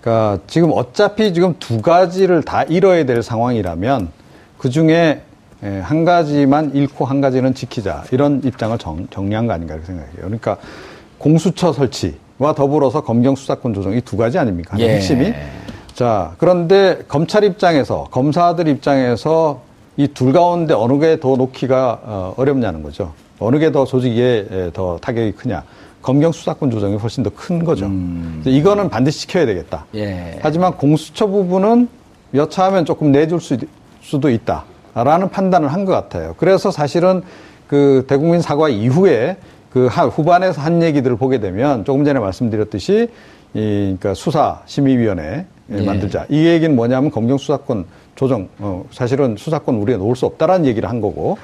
그러니까 0.00 0.38
지금 0.46 0.72
어차피 0.72 1.32
지금 1.32 1.54
두 1.58 1.80
가지를 1.80 2.42
다 2.42 2.64
잃어야 2.64 3.04
될 3.04 3.22
상황이라면 3.22 4.08
그 4.56 4.70
중에 4.70 5.22
예, 5.64 5.80
한 5.80 6.04
가지만 6.04 6.72
잃고 6.74 7.04
한 7.04 7.20
가지는 7.20 7.52
지키자 7.54 8.04
이런 8.12 8.40
입장을 8.44 8.76
정, 8.78 9.06
정리한 9.10 9.46
거 9.46 9.52
아닌가 9.54 9.74
이렇게 9.74 9.86
생각해요. 9.88 10.16
그러니까 10.20 10.56
공수처 11.18 11.72
설치와 11.72 12.54
더불어서 12.54 13.02
검경 13.02 13.34
수사권 13.34 13.74
조정 13.74 13.92
이 13.94 14.00
두 14.02 14.16
가지 14.16 14.38
아닙니까? 14.38 14.78
예. 14.78 14.94
핵심이. 14.94 15.32
자, 15.94 16.32
그런데 16.38 17.00
검찰 17.08 17.42
입장에서, 17.42 18.04
검사들 18.12 18.68
입장에서 18.68 19.60
이 19.96 20.06
둘 20.14 20.32
가운데 20.32 20.74
어느 20.74 20.96
게 21.00 21.18
더 21.18 21.34
놓기가 21.34 22.00
어, 22.04 22.34
어렵냐는 22.36 22.84
거죠. 22.84 23.12
어느 23.40 23.58
게 23.58 23.72
더 23.72 23.84
조직에 23.84 24.46
에, 24.50 24.70
더 24.72 24.96
타격이 24.98 25.32
크냐. 25.32 25.64
검경 26.02 26.30
수사권 26.30 26.70
조정이 26.70 26.96
훨씬 26.96 27.24
더 27.24 27.30
큰 27.30 27.64
거죠. 27.64 27.90
그래서 28.34 28.50
이거는 28.56 28.88
반드시 28.90 29.22
지켜야 29.22 29.44
되겠다. 29.44 29.86
예. 29.96 30.38
하지만 30.40 30.72
공수처 30.76 31.26
부분은 31.26 31.88
여차하면 32.32 32.84
조금 32.84 33.10
내줄 33.10 33.40
수, 33.40 33.56
수도 34.00 34.30
있다. 34.30 34.64
라는 34.94 35.28
판단을 35.30 35.68
한 35.72 35.84
것 35.84 35.92
같아요. 35.92 36.34
그래서 36.38 36.70
사실은 36.70 37.22
그 37.68 38.04
대국민 38.08 38.40
사과 38.40 38.68
이후에 38.68 39.36
그 39.72 39.86
하- 39.86 40.06
후반에서 40.06 40.60
한 40.60 40.82
얘기들을 40.82 41.16
보게 41.16 41.38
되면 41.40 41.84
조금 41.84 42.04
전에 42.04 42.18
말씀드렸듯이 42.18 43.08
이, 43.54 43.60
그러니까 43.98 44.14
수사 44.14 44.60
심의위원회 44.66 45.46
예. 45.70 45.82
만들자. 45.82 46.26
이 46.30 46.46
얘기는 46.46 46.74
뭐냐면 46.74 47.10
검경 47.10 47.38
수사권 47.38 47.84
조정, 48.14 48.48
어, 48.58 48.84
사실은 48.90 49.36
수사권 49.38 49.76
우리가 49.76 49.98
놓을 49.98 50.16
수 50.16 50.26
없다라는 50.26 50.66
얘기를 50.66 50.88
한 50.88 51.00
거고. 51.00 51.38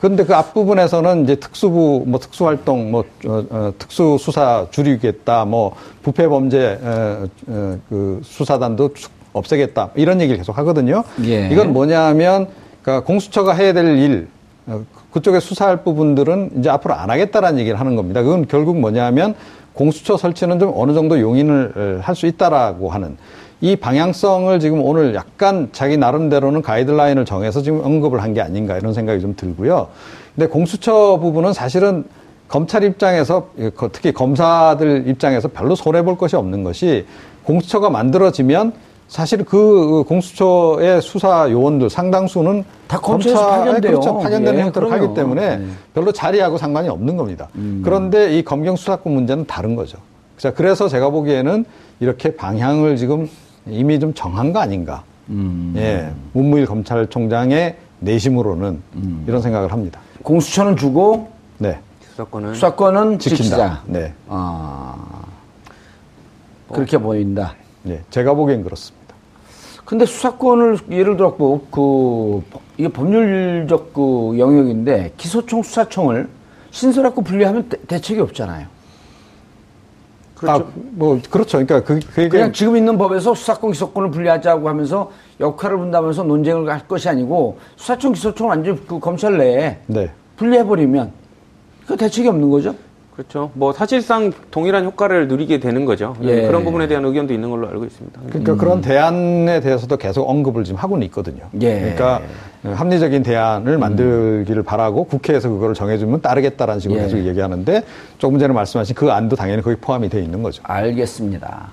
그런데 0.00 0.24
그 0.24 0.34
앞부분에서는 0.34 1.24
이제 1.24 1.36
특수부, 1.36 2.04
뭐 2.06 2.18
특수활동, 2.20 2.90
뭐, 2.90 3.04
어, 3.26 3.44
어, 3.50 3.72
특수수사 3.78 4.66
줄이겠다, 4.70 5.44
뭐, 5.44 5.74
부패범죄, 6.02 6.78
어, 6.82 7.26
어, 7.48 7.78
그 7.88 8.20
수사단도 8.22 8.94
축- 8.94 9.10
없애겠다. 9.32 9.90
이런 9.94 10.20
얘기를 10.20 10.38
계속 10.38 10.56
하거든요. 10.58 11.04
예. 11.24 11.48
이건 11.50 11.72
뭐냐 11.72 12.00
하면, 12.06 12.48
그러니까 12.82 13.04
공수처가 13.06 13.52
해야 13.52 13.72
될 13.72 13.98
일, 13.98 14.28
어, 14.66 14.82
그쪽에 15.12 15.40
수사할 15.40 15.78
부분들은 15.82 16.50
이제 16.58 16.70
앞으로 16.70 16.94
안 16.94 17.10
하겠다라는 17.10 17.58
얘기를 17.58 17.78
하는 17.78 17.96
겁니다. 17.96 18.22
그건 18.22 18.46
결국 18.46 18.78
뭐냐 18.78 19.04
하면 19.06 19.34
공수처 19.72 20.16
설치는 20.16 20.58
좀 20.58 20.72
어느 20.74 20.92
정도 20.92 21.20
용인을 21.20 22.00
할 22.02 22.14
수 22.14 22.26
있다라고 22.26 22.90
하는 22.90 23.16
이 23.60 23.76
방향성을 23.76 24.58
지금 24.60 24.82
오늘 24.82 25.14
약간 25.14 25.68
자기 25.72 25.96
나름대로는 25.96 26.62
가이드라인을 26.62 27.24
정해서 27.24 27.60
지금 27.62 27.84
언급을 27.84 28.22
한 28.22 28.34
게 28.34 28.40
아닌가 28.40 28.76
이런 28.78 28.94
생각이 28.94 29.20
좀 29.20 29.34
들고요. 29.36 29.88
근데 30.34 30.48
공수처 30.48 31.18
부분은 31.20 31.52
사실은 31.52 32.04
검찰 32.48 32.82
입장에서 32.84 33.48
특히 33.92 34.12
검사들 34.12 35.04
입장에서 35.08 35.48
별로 35.48 35.74
손해 35.74 36.02
볼 36.02 36.16
것이 36.16 36.36
없는 36.36 36.64
것이 36.64 37.06
공수처가 37.44 37.90
만들어지면 37.90 38.72
사실 39.10 39.44
그 39.44 40.04
공수처의 40.06 41.02
수사 41.02 41.50
요원들 41.50 41.90
상당수는 41.90 42.64
다 42.86 43.00
검찰에서 43.00 43.44
파견돼요. 43.44 43.80
그렇죠. 43.80 44.18
파견되는 44.18 44.58
예, 44.60 44.62
형태로 44.62 44.86
그럼요. 44.86 45.04
하기 45.04 45.14
때문에 45.14 45.56
네. 45.56 45.66
별로 45.92 46.12
자리하고 46.12 46.56
상관이 46.56 46.88
없는 46.88 47.16
겁니다. 47.16 47.48
음. 47.56 47.82
그런데 47.84 48.38
이 48.38 48.44
검경 48.44 48.76
수사권 48.76 49.12
문제는 49.12 49.46
다른 49.46 49.74
거죠. 49.74 49.98
자, 50.38 50.54
그래서 50.54 50.86
제가 50.86 51.10
보기에는 51.10 51.64
이렇게 51.98 52.36
방향을 52.36 52.96
지금 52.96 53.28
이미 53.66 53.98
좀 53.98 54.14
정한 54.14 54.52
거 54.52 54.60
아닌가. 54.60 55.02
음. 55.28 55.74
예. 55.76 56.08
문무일 56.32 56.66
검찰총장의 56.66 57.78
내심으로는 57.98 58.80
음. 58.94 59.24
이런 59.26 59.42
생각을 59.42 59.72
합니다. 59.72 59.98
공수처는 60.22 60.76
주고 60.76 61.30
네. 61.58 61.80
수사권은 62.12 62.54
수사권은 62.54 63.18
지킨다. 63.18 63.42
지키자. 63.42 63.82
네. 63.86 64.14
아, 64.28 64.94
그렇게 66.72 66.96
보인다. 66.96 67.56
예. 67.88 68.00
제가 68.10 68.34
보기엔 68.34 68.62
그렇습니다. 68.62 68.99
근데 69.90 70.06
수사권을 70.06 70.78
예를 70.92 71.16
들었고 71.16 71.66
그 71.72 72.60
이게 72.78 72.86
법률적 72.86 73.92
그 73.92 74.36
영역인데 74.38 75.14
기소총 75.16 75.64
수사청을 75.64 76.28
신설하고 76.70 77.22
분리하면 77.22 77.68
대, 77.68 77.76
대책이 77.88 78.20
없잖아요. 78.20 78.68
그렇죠. 80.36 80.64
아, 80.64 80.70
뭐 80.92 81.20
그렇죠. 81.28 81.58
그러니까 81.58 81.82
그 81.82 81.98
그게 81.98 82.28
그냥 82.28 82.52
지금 82.52 82.76
있는 82.76 82.96
법에서 82.98 83.34
수사권 83.34 83.72
기소권을 83.72 84.12
분리하자고 84.12 84.68
하면서 84.68 85.10
역할을 85.40 85.78
분담하면서 85.78 86.22
논쟁을 86.22 86.70
할 86.70 86.86
것이 86.86 87.08
아니고 87.08 87.58
수사청 87.74 88.12
기소청을 88.12 88.48
완전 88.48 88.78
그 88.86 89.00
검찰 89.00 89.38
내에 89.38 89.78
네. 89.88 90.08
분리해버리면 90.36 91.10
그 91.88 91.96
대책이 91.96 92.28
없는 92.28 92.48
거죠. 92.48 92.76
그렇죠. 93.20 93.50
뭐 93.52 93.72
사실상 93.72 94.32
동일한 94.50 94.84
효과를 94.86 95.28
누리게 95.28 95.60
되는 95.60 95.84
거죠. 95.84 96.16
예. 96.22 96.46
그런 96.46 96.64
부분에 96.64 96.88
대한 96.88 97.04
의견도 97.04 97.34
있는 97.34 97.50
걸로 97.50 97.68
알고 97.68 97.84
있습니다. 97.84 98.20
그러니까 98.28 98.54
그런 98.54 98.80
대안에 98.80 99.60
대해서도 99.60 99.98
계속 99.98 100.28
언급을 100.28 100.64
지금 100.64 100.78
하고는 100.80 101.04
있거든요. 101.08 101.42
예. 101.60 101.80
그러니까 101.80 102.22
합리적인 102.62 103.22
대안을 103.22 103.76
만들기를 103.76 104.62
바라고 104.62 105.04
국회에서 105.04 105.50
그거를 105.50 105.74
정해주면 105.74 106.22
따르겠다라는 106.22 106.80
식으로 106.80 106.98
예. 106.98 107.04
계속 107.04 107.18
얘기하는데 107.18 107.84
조금 108.16 108.38
전에 108.38 108.54
말씀하신 108.54 108.94
그 108.94 109.10
안도 109.10 109.36
당연히 109.36 109.60
거기 109.60 109.76
포함이 109.76 110.08
돼 110.08 110.22
있는 110.22 110.42
거죠. 110.42 110.62
알겠습니다. 110.64 111.68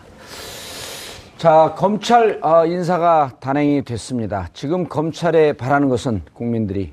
자, 1.37 1.75
검찰 1.77 2.39
어, 2.41 2.65
인사가 2.65 3.31
단행이 3.39 3.83
됐습니다. 3.83 4.49
지금 4.53 4.89
검찰에 4.89 5.53
바라는 5.53 5.87
것은 5.87 6.23
국민들이 6.33 6.91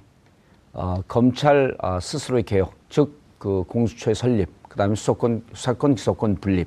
어, 0.73 1.01
검찰 1.09 1.75
어, 1.81 1.99
스스로의 2.01 2.45
개혁, 2.45 2.73
즉 2.89 3.24
그 3.45 3.63
공수처의 3.69 4.15
설립, 4.15 4.49
그다음에 4.71 4.95
수사권, 4.95 5.43
수사권, 5.53 5.97
기소권 5.97 6.37
분립. 6.37 6.67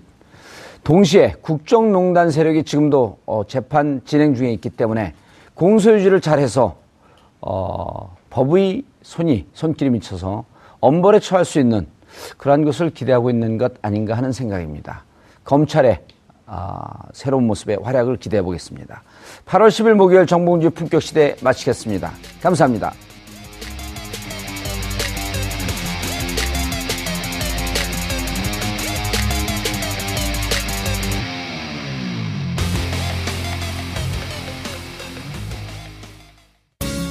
동시에 0.83 1.33
국정농단 1.41 2.29
세력이 2.29 2.65
지금도 2.65 3.17
어, 3.25 3.41
재판 3.47 4.01
진행 4.05 4.35
중에 4.35 4.51
있기 4.53 4.69
때문에 4.69 5.15
공소유지를 5.55 6.21
잘해서 6.21 6.77
어, 7.41 8.15
법의 8.29 8.83
손이 9.01 9.47
손길이 9.53 9.89
미쳐서 9.89 10.45
엄벌에 10.79 11.19
처할 11.19 11.45
수 11.45 11.59
있는 11.59 11.87
그러한 12.37 12.63
것을 12.63 12.91
기대하고 12.91 13.31
있는 13.31 13.57
것 13.57 13.73
아닌가 13.81 14.15
하는 14.15 14.31
생각입니다. 14.31 15.03
검찰의 15.45 16.01
아, 16.45 16.93
새로운 17.11 17.47
모습의 17.47 17.79
활약을 17.81 18.17
기대해 18.17 18.43
보겠습니다. 18.43 19.01
8월 19.47 19.69
10일 19.69 19.95
목요일 19.95 20.27
정봉주 20.27 20.69
품격 20.69 21.01
시대 21.01 21.35
마치겠습니다. 21.41 22.11
감사합니다. 22.39 22.93